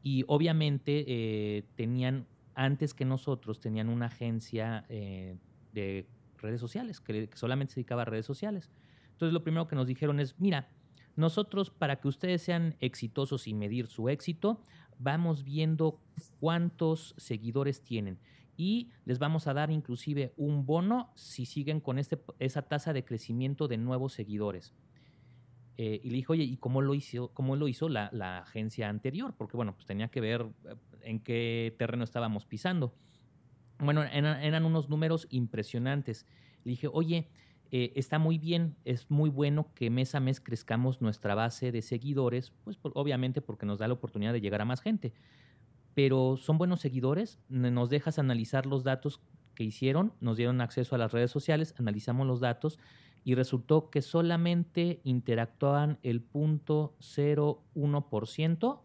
y 0.03 0.25
obviamente 0.27 1.05
eh, 1.07 1.65
tenían, 1.75 2.27
antes 2.55 2.95
que 2.95 3.05
nosotros, 3.05 3.61
tenían 3.61 3.89
una 3.89 4.07
agencia 4.07 4.85
de 4.89 6.07
redes 6.39 6.61
sociales, 6.61 7.01
que, 7.01 7.29
solamente 7.35 7.75
se 7.75 7.81
dedicaba 7.81 8.03
a 8.03 8.05
redes 8.05 8.27
sociales. 8.27 8.71
Entonces 9.13 9.33
lo 9.33 9.43
primero 9.43 9.67
que 9.69 9.77
nos 9.77 9.87
dijeron 9.87 10.21
es, 10.21 10.39
mira, 10.39 10.69
nosotros 11.17 11.71
para 11.71 11.97
que 11.97 12.09
ustedes 12.09 12.43
sean 12.43 12.77
exitosos 12.81 13.49
y 13.49 13.55
medir 13.55 13.89
su 13.89 14.09
éxito, 14.09 14.63
vamos 14.99 15.43
viendo 15.45 16.01
cuántos 16.41 17.15
seguidores 17.17 17.83
tienen 17.83 18.19
y 18.57 18.91
les 19.05 19.19
vamos 19.19 19.47
a 19.47 19.55
dar 19.55 19.71
inclusive 19.71 20.33
un 20.37 20.67
bono 20.67 21.13
si 21.15 21.47
siguen 21.47 21.81
con 21.81 21.99
este, 21.99 22.21
esa 22.39 22.63
tasa 22.63 22.93
de 22.93 23.05
crecimiento 23.05 23.69
de 23.69 23.79
nuevos 23.79 24.13
seguidores. 24.13 24.75
Eh, 25.81 26.01
y 26.03 26.11
le 26.11 26.17
dijo, 26.17 26.33
oye, 26.33 26.43
¿y 26.43 26.57
cómo 26.57 26.83
lo 26.83 26.93
hizo, 26.95 27.29
cómo 27.29 27.57
lo 27.57 27.69
hizo 27.69 27.89
la, 27.89 28.39
agencia 28.39 28.89
anterior? 28.89 29.35
Porque, 29.39 29.57
bueno, 29.57 29.75
pues 29.75 29.87
tenía 29.87 30.09
que 30.09 30.21
ver 30.21 30.47
eh, 30.65 30.75
en 31.03 31.21
qué 31.21 31.75
terreno 31.79 32.05
estábamos 32.05 32.45
pisando. 32.45 32.95
Bueno, 33.79 34.03
eran, 34.03 34.65
unos 34.65 34.89
números 34.89 35.29
impresionantes. 35.31 36.27
Le 36.65 36.71
dije, 36.71 36.89
oye, 36.93 37.29
eh, 37.71 37.93
está 37.95 38.19
muy 38.19 38.39
bien, 38.39 38.77
es 38.85 39.09
muy 39.09 39.31
bueno 39.31 39.73
que 39.75 39.89
mes 39.89 40.17
a 40.17 40.21
mes 40.21 40.41
crezcamos 40.41 41.01
nuestra 41.01 41.37
base 41.37 41.71
de 41.71 41.81
seguidores, 41.81 42.53
pues 42.65 42.77
obviamente 42.83 43.41
porque 43.41 43.65
nos 43.65 43.79
da 43.79 43.87
la 43.87 43.95
oportunidad 43.95 44.33
de 44.33 44.41
llegar 44.41 44.61
a 44.61 44.65
más 44.65 44.81
gente 44.81 45.15
pero 45.99 46.37
son 46.37 46.59
buenos 46.59 46.79
seguidores, 46.79 47.41
nos 47.49 47.91
dejas 47.91 48.21
analizar 48.21 48.67
los 48.67 48.85
datos 48.85 49.21
que 49.57 49.65
hicieron, 49.65 50.13
nos 50.21 50.37
dieron 50.37 50.61
acceso 50.61 50.95
a 50.95 50.99
las 50.99 51.11
redes 51.11 51.33
sociales, 51.33 51.75
analizamos 51.77 52.25
los 52.25 52.39
datos 52.39 52.79
y 53.25 53.35
resultó 53.35 53.91
que 53.91 54.01
solamente 54.03 55.01
interactuaban 55.05 55.99
el 56.03 56.31
0.01% 56.31 58.81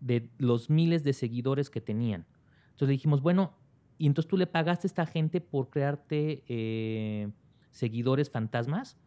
de 0.00 0.28
los 0.38 0.70
miles 0.70 1.04
de 1.04 1.12
seguidores 1.12 1.70
que 1.70 1.80
tenían. 1.80 2.26
Entonces 2.70 2.88
dijimos, 2.88 3.22
bueno, 3.22 3.54
y 3.98 4.06
entonces 4.06 4.28
tú 4.28 4.36
le 4.36 4.46
pagaste 4.46 4.86
a 4.86 4.88
esta 4.88 5.06
gente 5.06 5.40
por 5.40 5.70
crearte 5.70 6.44
eh, 6.48 7.30
seguidores 7.70 8.30
fantasmas. 8.30 8.98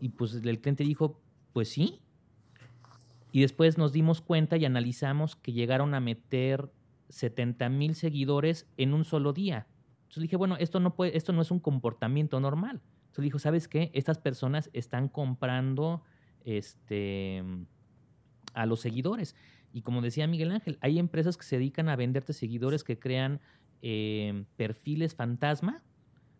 Y 0.00 0.10
pues 0.10 0.34
el 0.34 0.60
cliente 0.60 0.84
dijo, 0.84 1.18
pues 1.52 1.70
sí, 1.70 2.00
y 3.32 3.40
después 3.40 3.78
nos 3.78 3.92
dimos 3.92 4.20
cuenta 4.20 4.56
y 4.56 4.64
analizamos 4.64 5.36
que 5.36 5.52
llegaron 5.52 5.94
a 5.94 6.00
meter 6.00 6.70
70 7.08 7.68
mil 7.68 7.94
seguidores 7.94 8.66
en 8.76 8.94
un 8.94 9.04
solo 9.04 9.32
día. 9.32 9.66
Entonces 10.02 10.22
dije, 10.22 10.36
bueno, 10.36 10.56
esto 10.56 10.80
no, 10.80 10.94
esto 11.04 11.32
no 11.32 11.42
es 11.42 11.50
un 11.50 11.60
comportamiento 11.60 12.40
normal. 12.40 12.80
Dijo, 13.22 13.38
¿sabes 13.38 13.68
qué? 13.68 13.90
Estas 13.94 14.18
personas 14.18 14.70
están 14.72 15.08
comprando 15.08 16.02
este, 16.44 17.42
a 18.54 18.66
los 18.66 18.80
seguidores. 18.80 19.34
Y 19.72 19.82
como 19.82 20.00
decía 20.00 20.26
Miguel 20.26 20.52
Ángel, 20.52 20.78
hay 20.80 20.98
empresas 20.98 21.36
que 21.36 21.44
se 21.44 21.56
dedican 21.56 21.88
a 21.88 21.96
venderte 21.96 22.32
seguidores 22.32 22.84
que 22.84 22.98
crean 22.98 23.40
eh, 23.82 24.44
perfiles 24.56 25.14
fantasma 25.14 25.82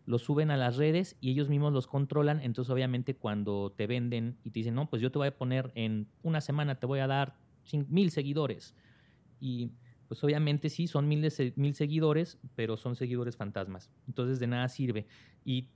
los 0.09 0.23
suben 0.23 0.49
a 0.49 0.57
las 0.57 0.75
redes 0.75 1.17
y 1.21 1.29
ellos 1.29 1.49
mismos 1.49 1.71
los 1.71 1.85
controlan. 1.85 2.41
Entonces, 2.41 2.71
obviamente, 2.71 3.15
cuando 3.15 3.71
te 3.77 3.85
venden 3.85 4.39
y 4.43 4.49
te 4.49 4.61
dicen, 4.61 4.73
no, 4.73 4.89
pues 4.89 5.03
yo 5.03 5.11
te 5.11 5.19
voy 5.19 5.27
a 5.27 5.37
poner 5.37 5.71
en 5.75 6.07
una 6.23 6.41
semana, 6.41 6.79
te 6.79 6.87
voy 6.87 6.97
a 6.97 7.05
dar 7.05 7.37
mil 7.87 8.09
seguidores. 8.09 8.73
Y 9.39 9.69
pues 10.07 10.23
obviamente 10.23 10.69
sí, 10.69 10.87
son 10.87 11.07
mil, 11.07 11.31
mil 11.55 11.75
seguidores, 11.75 12.39
pero 12.55 12.75
son 12.75 12.95
seguidores 12.95 13.37
fantasmas. 13.37 13.91
Entonces, 14.07 14.39
de 14.39 14.47
nada 14.47 14.67
sirve. 14.67 15.05
Y 15.45 15.67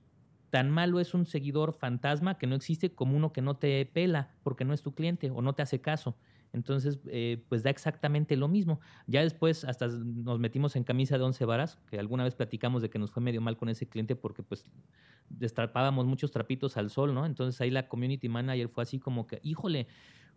tan 0.54 0.70
malo 0.70 1.00
es 1.00 1.14
un 1.14 1.26
seguidor 1.26 1.72
fantasma 1.72 2.38
que 2.38 2.46
no 2.46 2.54
existe 2.54 2.94
como 2.94 3.16
uno 3.16 3.32
que 3.32 3.42
no 3.42 3.56
te 3.56 3.84
pela 3.86 4.36
porque 4.44 4.64
no 4.64 4.72
es 4.72 4.82
tu 4.82 4.94
cliente 4.94 5.28
o 5.32 5.42
no 5.42 5.52
te 5.56 5.62
hace 5.62 5.80
caso. 5.80 6.16
Entonces, 6.52 7.00
eh, 7.08 7.44
pues 7.48 7.64
da 7.64 7.70
exactamente 7.70 8.36
lo 8.36 8.46
mismo. 8.46 8.78
Ya 9.08 9.22
después 9.22 9.64
hasta 9.64 9.88
nos 9.88 10.38
metimos 10.38 10.76
en 10.76 10.84
camisa 10.84 11.18
de 11.18 11.24
once 11.24 11.44
varas, 11.44 11.80
que 11.90 11.98
alguna 11.98 12.22
vez 12.22 12.36
platicamos 12.36 12.82
de 12.82 12.88
que 12.88 13.00
nos 13.00 13.10
fue 13.10 13.20
medio 13.20 13.40
mal 13.40 13.56
con 13.56 13.68
ese 13.68 13.88
cliente 13.88 14.14
porque 14.14 14.44
pues 14.44 14.70
destrapábamos 15.28 16.06
muchos 16.06 16.30
trapitos 16.30 16.76
al 16.76 16.88
sol, 16.88 17.12
¿no? 17.14 17.26
Entonces 17.26 17.60
ahí 17.60 17.72
la 17.72 17.88
community 17.88 18.28
manager 18.28 18.68
fue 18.68 18.84
así 18.84 19.00
como 19.00 19.26
que, 19.26 19.40
híjole, 19.42 19.88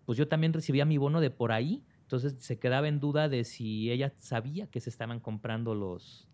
pues 0.06 0.18
yo 0.18 0.28
también 0.28 0.52
recibía 0.52 0.84
mi 0.86 0.98
bono 0.98 1.22
de 1.22 1.30
por 1.30 1.52
ahí. 1.52 1.84
Entonces 2.02 2.38
se 2.40 2.58
quedaba 2.58 2.88
en 2.88 3.00
duda 3.00 3.30
de 3.30 3.44
si 3.44 3.92
ella 3.92 4.16
sabía 4.18 4.66
que 4.66 4.80
se 4.80 4.90
estaban 4.90 5.20
comprando 5.20 5.76
los, 5.76 6.28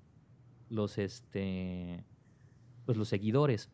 los, 0.70 0.98
este, 0.98 2.06
pues 2.86 2.98
los 2.98 3.10
seguidores. 3.10 3.70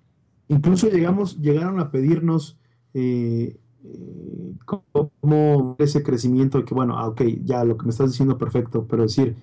Incluso 0.48 0.89
llegamos, 0.89 1.39
llegaron 1.39 1.80
a 1.80 1.91
pedirnos 1.91 2.58
eh, 2.93 3.60
eh, 3.84 4.54
cómo 4.65 5.76
ese 5.80 6.04
crecimiento, 6.04 6.63
que 6.65 6.74
bueno, 6.74 6.98
ah, 6.98 7.08
ok, 7.08 7.22
ya 7.43 7.63
lo 7.63 7.78
que 7.78 7.86
me 7.86 7.91
estás 7.91 8.12
diciendo 8.12 8.38
perfecto, 8.38 8.86
pero 8.88 9.04
decir, 9.04 9.36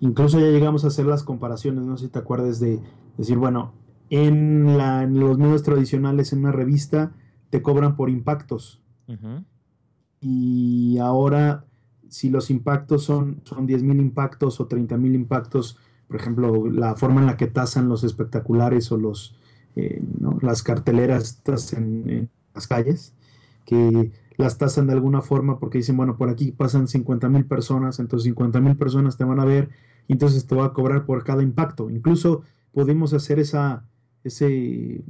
incluso 0.00 0.38
ya 0.40 0.46
llegamos 0.46 0.84
a 0.84 0.88
hacer 0.88 1.06
las 1.06 1.22
comparaciones, 1.22 1.84
no 1.84 1.96
sé 1.96 2.06
si 2.06 2.12
te 2.12 2.18
acuerdas 2.18 2.60
de 2.60 2.80
decir, 3.16 3.38
bueno, 3.38 3.72
en, 4.10 4.76
los 5.18 5.38
medios 5.38 5.62
tradicionales, 5.62 6.32
en 6.32 6.40
una 6.40 6.52
revista, 6.52 7.12
te 7.50 7.62
cobran 7.62 7.96
por 7.96 8.10
impactos. 8.10 8.80
Y 10.20 10.98
ahora, 10.98 11.64
si 12.08 12.30
los 12.30 12.50
impactos 12.50 13.04
son, 13.04 13.40
son 13.44 13.66
10.000 13.66 14.00
impactos 14.00 14.60
o 14.60 14.68
30.000 14.68 15.14
impactos, 15.14 15.78
por 16.08 16.16
ejemplo, 16.16 16.68
la 16.70 16.94
forma 16.94 17.20
en 17.20 17.26
la 17.26 17.36
que 17.36 17.46
tasan 17.46 17.88
los 17.88 18.04
espectaculares 18.04 18.90
o 18.92 18.96
los, 18.96 19.34
eh, 19.74 20.02
las 20.40 20.62
carteleras 20.62 21.42
en, 21.72 22.30
las 22.54 22.66
calles, 22.66 23.12
que 23.64 24.12
las 24.36 24.58
tasan 24.58 24.86
de 24.86 24.92
alguna 24.92 25.22
forma 25.22 25.58
porque 25.58 25.78
dicen, 25.78 25.96
bueno, 25.96 26.16
por 26.16 26.28
aquí 26.28 26.52
pasan 26.52 26.88
50 26.88 27.28
mil 27.28 27.44
personas, 27.44 27.98
entonces 27.98 28.24
50 28.24 28.60
mil 28.60 28.76
personas 28.76 29.16
te 29.16 29.24
van 29.24 29.40
a 29.40 29.44
ver 29.44 29.70
y 30.08 30.12
entonces 30.12 30.46
te 30.46 30.54
va 30.54 30.66
a 30.66 30.72
cobrar 30.72 31.04
por 31.04 31.24
cada 31.24 31.42
impacto. 31.42 31.90
Incluso 31.90 32.42
pudimos 32.72 33.12
hacer 33.12 33.38
esa, 33.38 33.84
ese 34.22 35.02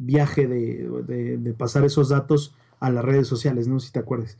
viaje 0.00 0.46
de, 0.46 1.54
pasar 1.58 1.84
esos 1.84 2.08
datos 2.08 2.54
a 2.80 2.90
las 2.90 3.04
redes 3.04 3.28
sociales, 3.28 3.68
¿no? 3.68 3.78
Si 3.80 3.92
te 3.92 3.98
acuerdas. 3.98 4.38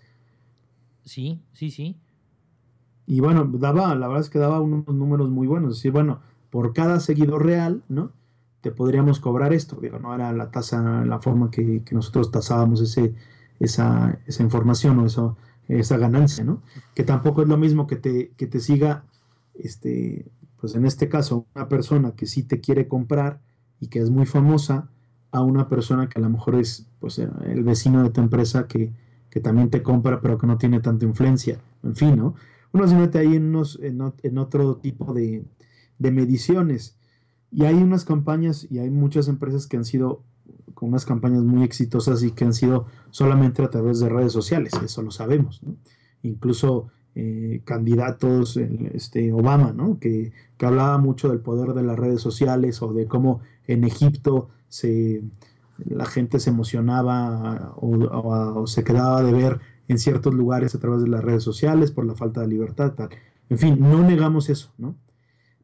Sí, 1.05 1.40
sí, 1.53 1.70
sí. 1.70 1.96
Y 3.11 3.20
bueno, 3.20 3.44
daba, 3.53 3.94
la 3.94 4.07
verdad 4.07 4.23
es 4.23 4.31
que 4.31 4.38
daba 4.38 4.61
unos 4.61 4.87
números 4.87 5.29
muy 5.31 5.46
buenos. 5.46 5.73
Es 5.73 5.79
decir, 5.79 5.92
bueno, 5.92 6.20
por 6.51 6.73
cada 6.73 7.01
seguidor 7.01 7.44
real, 7.44 7.83
¿no? 7.88 8.12
te 8.61 8.70
podríamos 8.70 9.20
cobrar 9.20 9.53
esto. 9.53 9.79
Digo, 9.81 9.99
no 9.99 10.14
era 10.14 10.33
la 10.33 10.51
tasa, 10.51 11.05
la 11.05 11.18
forma 11.20 11.51
que, 11.51 11.83
nosotros 11.90 12.31
tasábamos 12.31 12.81
ese, 12.81 13.14
esa, 13.59 14.18
esa 14.27 14.42
información 14.42 14.99
o 14.99 15.07
eso, 15.07 15.37
esa 15.68 15.96
ganancia, 15.96 16.44
¿no? 16.44 16.62
Que 16.94 17.05
tampoco 17.05 17.42
es 17.42 17.49
lo 17.49 17.57
mismo 17.57 17.87
que 17.87 17.96
te, 17.96 18.31
que 18.37 18.46
te 18.46 18.61
siga, 18.61 19.05
este, 19.55 20.27
pues 20.61 20.75
en 20.75 20.85
este 20.85 21.09
caso, 21.09 21.46
una 21.55 21.68
persona 21.68 22.12
que 22.12 22.27
sí 22.27 22.42
te 22.42 22.61
quiere 22.61 22.87
comprar 22.87 23.40
y 23.81 23.88
que 23.88 24.01
es 24.01 24.11
muy 24.11 24.27
famosa, 24.27 24.88
a 25.33 25.42
una 25.42 25.68
persona 25.68 26.09
que 26.09 26.18
a 26.18 26.23
lo 26.23 26.29
mejor 26.29 26.57
es 26.57 26.87
pues 26.99 27.18
el 27.18 27.62
vecino 27.62 28.03
de 28.03 28.11
tu 28.11 28.20
empresa 28.20 28.66
que, 28.66 28.92
también 29.44 29.70
te 29.70 29.81
compra 29.81 30.20
pero 30.20 30.38
que 30.38 30.46
no 30.49 30.59
tiene 30.59 30.81
tanta 30.81 31.05
influencia. 31.05 31.61
En 31.85 31.94
fin, 31.94 32.16
¿no? 32.16 32.35
Uno 32.72 32.87
se 32.87 32.94
mete 32.94 33.18
ahí 33.18 33.35
en, 33.37 33.46
unos, 33.46 33.78
en, 33.83 34.38
otro 34.38 34.76
tipo 34.76 35.12
de, 35.12 35.44
de 35.98 36.11
mediciones. 36.11 36.96
Y 37.50 37.64
hay 37.64 37.74
unas 37.74 38.04
campañas 38.04 38.66
y 38.70 38.78
hay 38.78 38.90
muchas 38.90 39.28
empresas 39.28 39.66
que 39.66 39.76
han 39.76 39.85
sido 39.85 40.22
con 40.74 40.88
unas 40.88 41.04
campañas 41.04 41.42
muy 41.42 41.62
exitosas 41.62 42.22
y 42.22 42.30
que 42.30 42.44
han 42.44 42.54
sido 42.54 42.87
solamente 43.11 43.62
a 43.62 43.70
través 43.70 44.00
de 44.00 44.09
redes 44.09 44.33
sociales, 44.33 44.72
eso 44.83 45.02
lo 45.02 45.11
sabemos. 45.11 45.61
Incluso 46.22 46.88
eh, 47.14 47.62
candidatos, 47.64 48.56
este, 48.56 49.33
Obama, 49.33 49.72
¿no? 49.72 49.98
que, 49.98 50.33
hablaba 50.61 50.96
mucho 50.98 51.28
del 51.28 51.40
poder 51.40 51.74
de 51.74 51.83
las 51.83 51.98
redes 51.98 52.20
sociales 52.20 52.83
o 52.83 52.92
de 52.92 53.06
cómo 53.06 53.40
en 53.66 53.85
Egipto 53.85 54.48
se, 54.68 55.22
la 55.78 56.06
gente 56.06 56.38
se 56.38 56.50
emocionaba 56.50 57.74
o, 57.76 58.66
se 58.66 58.85
quedaba 58.85 59.22
de 59.22 59.33
ver 59.33 59.61
en 59.90 59.98
ciertos 59.98 60.35
lugares 60.35 60.74
a 60.74 60.81
través 60.81 61.03
de 61.03 61.09
las 61.09 61.22
redes 61.22 61.42
sociales 61.42 61.90
por 61.90 62.07
la 62.07 62.14
falta 62.14 62.40
de 62.40 62.48
libertad. 62.48 62.94
Tal. 62.94 63.11
En 63.48 63.59
fin, 63.59 63.76
no 63.79 64.03
negamos 64.03 64.48
eso, 64.48 64.72
¿no? 64.79 64.96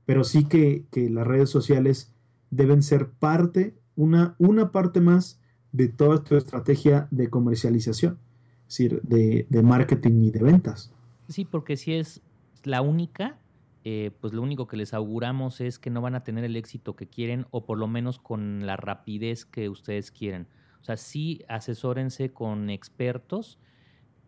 pero 0.07 0.23
sí 0.25 0.45
que, 0.45 0.87
las 1.11 1.27
redes 1.27 1.51
sociales 1.51 2.15
deben 2.51 2.83
ser 2.83 3.11
parte, 3.11 3.75
una, 3.97 4.37
una 4.39 4.71
parte 4.71 5.01
más 5.01 5.41
de 5.73 5.89
toda 5.89 6.23
tu 6.23 6.37
estrategia 6.37 7.09
de 7.11 7.29
comercialización, 7.29 8.19
es 8.69 8.79
decir, 8.79 9.03
de, 9.03 9.63
marketing 9.63 10.23
y 10.23 10.31
de 10.31 10.43
ventas. 10.43 10.93
Sí, 11.29 11.45
porque 11.45 11.77
si 11.77 11.95
es 11.95 12.23
la 12.63 12.81
única, 12.83 13.37
eh, 13.85 14.13
pues 14.21 14.33
lo 14.33 14.43
único 14.43 14.69
que 14.69 14.77
les 14.77 14.95
auguramos 14.95 15.61
es 15.61 15.79
que 15.81 15.91
no 15.91 16.01
van 16.01 16.15
a 16.15 16.23
tener 16.23 16.45
el 16.45 16.57
éxito 16.57 16.95
que 16.95 17.09
quieren 17.09 17.47
o 17.51 17.67
por 17.67 17.77
lo 17.77 17.89
menos 17.89 18.21
con 18.21 18.65
la 18.65 18.77
rapidez 18.77 19.45
que 19.45 19.69
ustedes 19.69 20.13
quieren. 20.13 20.47
O 20.81 20.85
sea, 20.85 20.97
sí 20.97 21.45
asesórense 21.49 22.33
con 22.33 22.71
expertos 22.71 23.59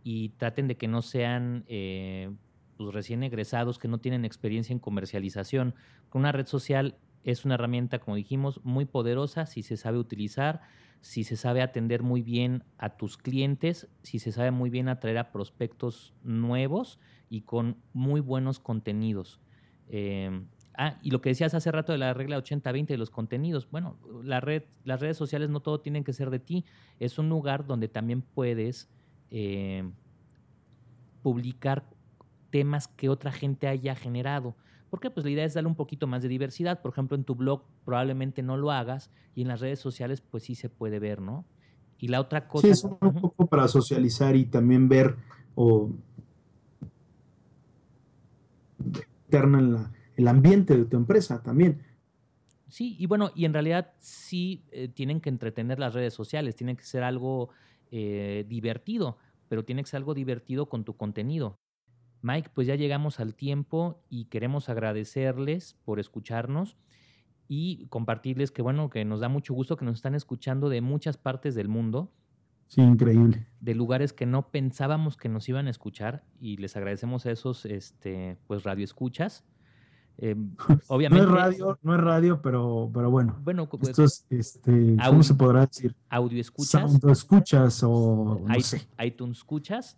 y 0.03 0.31
traten 0.31 0.69
de 0.69 0.77
que 0.77 0.89
no 0.89 1.03
sean 1.03 1.65
eh, 1.69 2.31
pues, 2.77 2.95
recién 2.95 3.23
egresados 3.23 3.79
que 3.79 3.89
no 3.89 3.99
tienen 3.99 4.25
experiencia 4.25 4.73
en 4.73 4.79
comercialización. 4.79 5.75
Una 6.13 6.33
red 6.33 6.47
social 6.47 6.97
es 7.25 7.45
una 7.45 7.55
herramienta, 7.55 7.99
como 7.99 8.17
dijimos, 8.17 8.61
muy 8.65 8.85
poderosa 8.85 9.47
si 9.47 9.63
se 9.63 9.77
sabe 9.77 9.99
utilizar, 9.99 10.63
si 11.01 11.25
se 11.25 11.37
sabe 11.37 11.63
atender 11.63 12.03
muy 12.03 12.23
bien 12.23 12.65
a 12.79 12.97
tus 12.97 13.19
clientes, 13.19 13.89
si 14.03 14.19
se 14.19 14.33
sabe 14.33 14.51
muy 14.51 14.71
bien 14.71 14.89
atraer 14.89 15.19
a 15.19 15.33
prospectos 15.33 16.15
nuevos 16.23 16.99
y 17.29 17.43
con 17.43 17.77
muy 17.93 18.21
buenos 18.21 18.61
contenidos. 18.61 19.41
Eh, 19.89 20.45
ah, 20.77 20.99
y 21.03 21.11
lo 21.11 21.21
que 21.21 21.31
decías 21.31 21.55
hace 21.55 21.71
rato 21.73 21.93
de 21.93 21.99
la 21.99 22.15
regla 22.15 22.39
80-20 22.39 22.87
de 22.87 22.99
los 22.99 23.11
contenidos. 23.11 23.69
Bueno, 23.71 23.99
la 24.23 24.41
red, 24.41 24.65
las 24.85 25.01
redes 25.01 25.17
sociales 25.17 25.51
no 25.51 25.61
todo 25.61 25.81
tienen 25.81 26.05
que 26.05 26.13
ser 26.13 26.31
de 26.31 26.39
ti. 26.39 26.65
Es 26.99 27.19
un 27.19 27.29
lugar 27.29 27.67
donde 27.67 27.89
también 27.89 28.23
puedes 28.23 28.89
eh, 29.31 29.89
publicar 31.23 31.85
temas 32.51 32.89
que 32.89 33.09
otra 33.09 33.33
gente 33.33 33.69
haya 33.69 33.95
generado. 33.95 34.57
Porque 34.91 35.11
pues 35.11 35.25
la 35.25 35.31
idea 35.31 35.45
es 35.45 35.55
darle 35.55 35.69
un 35.69 35.75
poquito 35.75 36.07
más 36.07 36.23
de 36.23 36.29
diversidad. 36.29 36.81
Por 36.81 36.93
ejemplo, 36.93 37.17
en 37.17 37.25
tu 37.25 37.35
blog 37.35 37.63
probablemente 37.85 38.43
no 38.43 38.57
lo 38.57 38.71
hagas 38.71 39.11
y 39.35 39.43
en 39.43 39.49
las 39.49 39.61
redes 39.61 39.81
sociales 39.81 40.21
pues 40.23 40.45
sí 40.45 40.55
se 40.55 40.71
puede 40.71 40.99
ver, 40.99 41.21
¿no? 41.21 41.45
Y 41.99 42.09
la 42.09 42.21
otra 42.21 42.49
cosa... 42.49 42.67
Sí, 42.67 42.71
es 42.71 42.85
un 42.85 43.21
poco 43.21 43.47
para 43.47 43.69
socializar 43.69 44.35
y 44.37 44.47
también 44.47 44.89
ver 44.89 45.17
o 45.55 45.91
interna 49.27 49.93
el 50.17 50.29
ambiente 50.29 50.77
de 50.77 50.85
tu 50.85 50.97
empresa 50.97 51.43
también. 51.43 51.83
Sí, 52.69 52.97
y 52.99 53.07
bueno, 53.07 53.31
y 53.35 53.45
en 53.45 53.53
realidad 53.53 53.93
sí 53.99 54.65
eh, 54.71 54.89
tienen 54.89 55.21
que 55.21 55.31
entretener 55.31 55.79
las 55.79 55.95
redes 55.95 56.15
sociales, 56.15 56.55
tienen 56.55 56.77
que 56.77 56.85
ser 56.85 57.03
algo 57.03 57.51
eh, 57.91 58.45
divertido, 58.49 59.19
pero 59.49 59.65
tiene 59.65 59.83
que 59.83 59.89
ser 59.89 59.99
algo 59.99 60.15
divertido 60.15 60.69
con 60.69 60.85
tu 60.85 60.97
contenido. 60.97 61.59
Mike, 62.23 62.51
pues 62.55 62.67
ya 62.67 62.75
llegamos 62.75 63.21
al 63.21 63.35
tiempo 63.35 64.03
y 64.09 64.27
queremos 64.27 64.69
agradecerles 64.69 65.75
por 65.85 66.01
escucharnos 66.01 66.77
y 67.47 67.87
compartirles 67.87 68.51
que 68.51 68.63
bueno, 68.63 68.91
que 68.91 69.05
nos 69.05 69.21
da 69.21 69.29
mucho 69.29 69.55
gusto 69.55 69.77
que 69.77 69.85
nos 69.85 69.97
están 69.97 70.15
escuchando 70.15 70.69
de 70.69 70.81
muchas 70.81 71.17
partes 71.17 71.55
del 71.55 71.69
mundo. 71.69 72.13
Sí, 72.67 72.83
increíble. 72.83 73.47
De 73.61 73.75
lugares 73.75 74.13
que 74.13 74.27
no 74.27 74.51
pensábamos 74.51 75.17
que 75.17 75.29
nos 75.29 75.49
iban 75.49 75.69
a 75.69 75.71
escuchar 75.71 76.25
y 76.39 76.59
les 76.59 76.77
agradecemos 76.77 77.25
a 77.25 77.31
esos 77.31 77.65
este, 77.65 78.37
pues 78.47 78.65
radioescuchas. 78.65 79.45
Eh, 80.19 80.37
obviamente. 80.89 81.27
no 81.27 81.35
es 81.35 81.41
radio, 81.41 81.79
no 81.83 81.95
es 81.95 82.01
radio, 82.01 82.43
pero, 82.43 82.91
pero 82.93 83.11
bueno. 83.11 83.39
Bueno, 83.43 83.69
pues, 83.69 83.89
esto 83.89 84.05
es, 84.05 84.27
este, 84.31 84.97
¿cómo 85.07 85.23
se 85.23 85.35
podrá 85.35 85.67
decir? 85.67 85.95
Audio 86.09 86.41
escuchas. 86.41 86.83
Audio 86.83 87.11
escuchas 87.11 87.83
o 87.85 88.41
no 88.45 88.61
sé. 88.61 88.89
iTunes 88.99 89.39
escuchas 89.39 89.97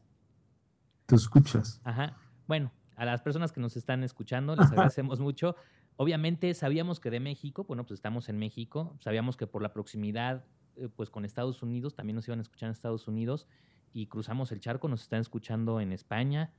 te 1.10 1.16
escuchas. 1.16 1.80
Ajá. 1.82 2.16
Bueno, 2.46 2.70
a 2.94 3.04
las 3.04 3.20
personas 3.20 3.50
que 3.50 3.60
nos 3.60 3.76
están 3.76 4.04
escuchando, 4.04 4.54
les 4.54 4.70
agradecemos 4.70 5.18
mucho. 5.18 5.56
Obviamente 5.96 6.54
sabíamos 6.54 7.00
que 7.00 7.10
de 7.10 7.18
México, 7.18 7.64
bueno, 7.64 7.84
pues 7.84 7.98
estamos 7.98 8.28
en 8.28 8.38
México, 8.38 8.96
sabíamos 9.00 9.36
que 9.36 9.48
por 9.48 9.60
la 9.60 9.72
proximidad, 9.72 10.44
eh, 10.76 10.88
pues 10.94 11.10
con 11.10 11.24
Estados 11.24 11.62
Unidos, 11.62 11.96
también 11.96 12.14
nos 12.14 12.28
iban 12.28 12.38
a 12.38 12.42
escuchar 12.42 12.68
en 12.68 12.72
Estados 12.72 13.08
Unidos 13.08 13.48
y 13.92 14.06
cruzamos 14.06 14.52
el 14.52 14.60
charco, 14.60 14.86
nos 14.88 15.02
están 15.02 15.20
escuchando 15.20 15.80
en 15.80 15.92
España, 15.92 16.52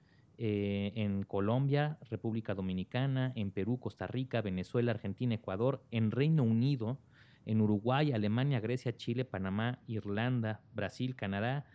eh, 0.44 0.92
en 0.96 1.22
Colombia, 1.22 2.00
República 2.10 2.56
Dominicana, 2.56 3.32
en 3.36 3.52
Perú, 3.52 3.80
Costa 3.80 4.08
Rica, 4.08 4.42
Venezuela, 4.42 4.90
Argentina, 4.92 5.36
Ecuador, 5.36 5.84
en 5.92 6.10
Reino 6.10 6.42
Unido, 6.42 6.98
en 7.46 7.62
Uruguay, 7.62 8.12
Alemania, 8.12 8.60
Grecia, 8.60 8.98
Chile, 8.98 9.24
Panamá, 9.24 9.78
Irlanda, 9.86 10.62
Brasil, 10.74 11.16
Canadá, 11.16 11.68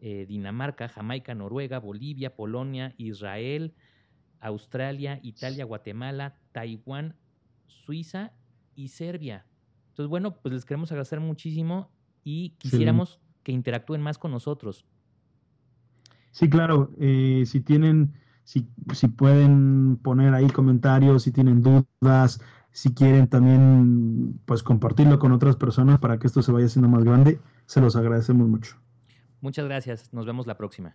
eh, 0.00 0.26
Dinamarca, 0.28 0.90
Jamaica, 0.90 1.34
Noruega, 1.34 1.78
Bolivia, 1.78 2.36
Polonia, 2.36 2.92
Israel, 2.98 3.72
Australia, 4.38 5.18
Italia, 5.22 5.64
Guatemala, 5.64 6.36
Taiwán, 6.52 7.16
Suiza 7.68 8.34
y 8.74 8.88
Serbia. 8.88 9.46
Entonces, 9.92 10.10
bueno, 10.10 10.34
pues 10.42 10.52
les 10.52 10.66
queremos 10.66 10.92
agradecer 10.92 11.20
muchísimo 11.20 11.90
y 12.22 12.50
quisiéramos 12.58 13.18
que 13.42 13.52
interactúen 13.52 14.02
más 14.02 14.18
con 14.18 14.30
nosotros. 14.30 14.84
Sí, 16.30 16.48
claro. 16.48 16.90
Eh, 16.98 17.44
si 17.46 17.60
tienen, 17.60 18.14
si, 18.44 18.68
si 18.92 19.08
pueden 19.08 19.98
poner 20.02 20.34
ahí 20.34 20.48
comentarios, 20.48 21.24
si 21.24 21.32
tienen 21.32 21.62
dudas, 21.62 22.40
si 22.72 22.94
quieren 22.94 23.28
también, 23.28 24.40
pues 24.44 24.62
compartirlo 24.62 25.18
con 25.18 25.32
otras 25.32 25.56
personas 25.56 25.98
para 25.98 26.18
que 26.18 26.26
esto 26.26 26.42
se 26.42 26.52
vaya 26.52 26.66
haciendo 26.66 26.88
más 26.88 27.04
grande, 27.04 27.40
se 27.66 27.80
los 27.80 27.96
agradecemos 27.96 28.48
mucho. 28.48 28.76
Muchas 29.40 29.64
gracias. 29.64 30.12
Nos 30.12 30.26
vemos 30.26 30.46
la 30.46 30.56
próxima. 30.56 30.94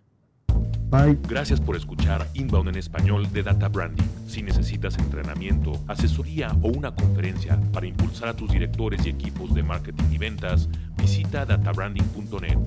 Bye. 0.88 1.18
Gracias 1.28 1.60
por 1.60 1.74
escuchar 1.74 2.26
Inbound 2.34 2.68
en 2.68 2.76
español 2.76 3.30
de 3.32 3.42
Data 3.42 3.68
Branding. 3.68 4.04
Si 4.26 4.42
necesitas 4.42 4.96
entrenamiento, 4.98 5.72
asesoría 5.88 6.56
o 6.62 6.68
una 6.68 6.94
conferencia 6.94 7.60
para 7.72 7.86
impulsar 7.86 8.28
a 8.28 8.36
tus 8.36 8.50
directores 8.50 9.04
y 9.04 9.10
equipos 9.10 9.52
de 9.52 9.64
marketing 9.64 10.04
y 10.12 10.18
ventas, 10.18 10.68
visita 10.96 11.44
databranding.net. 11.44 12.58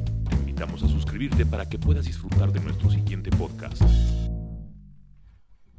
Invitamos 0.59 0.83
a 0.83 0.93
suscribirte 0.93 1.45
para 1.45 1.69
que 1.69 1.79
puedas 1.79 2.05
disfrutar 2.05 2.51
de 2.51 2.59
nuestro 2.59 2.91
siguiente 2.91 3.29
podcast. 3.31 3.81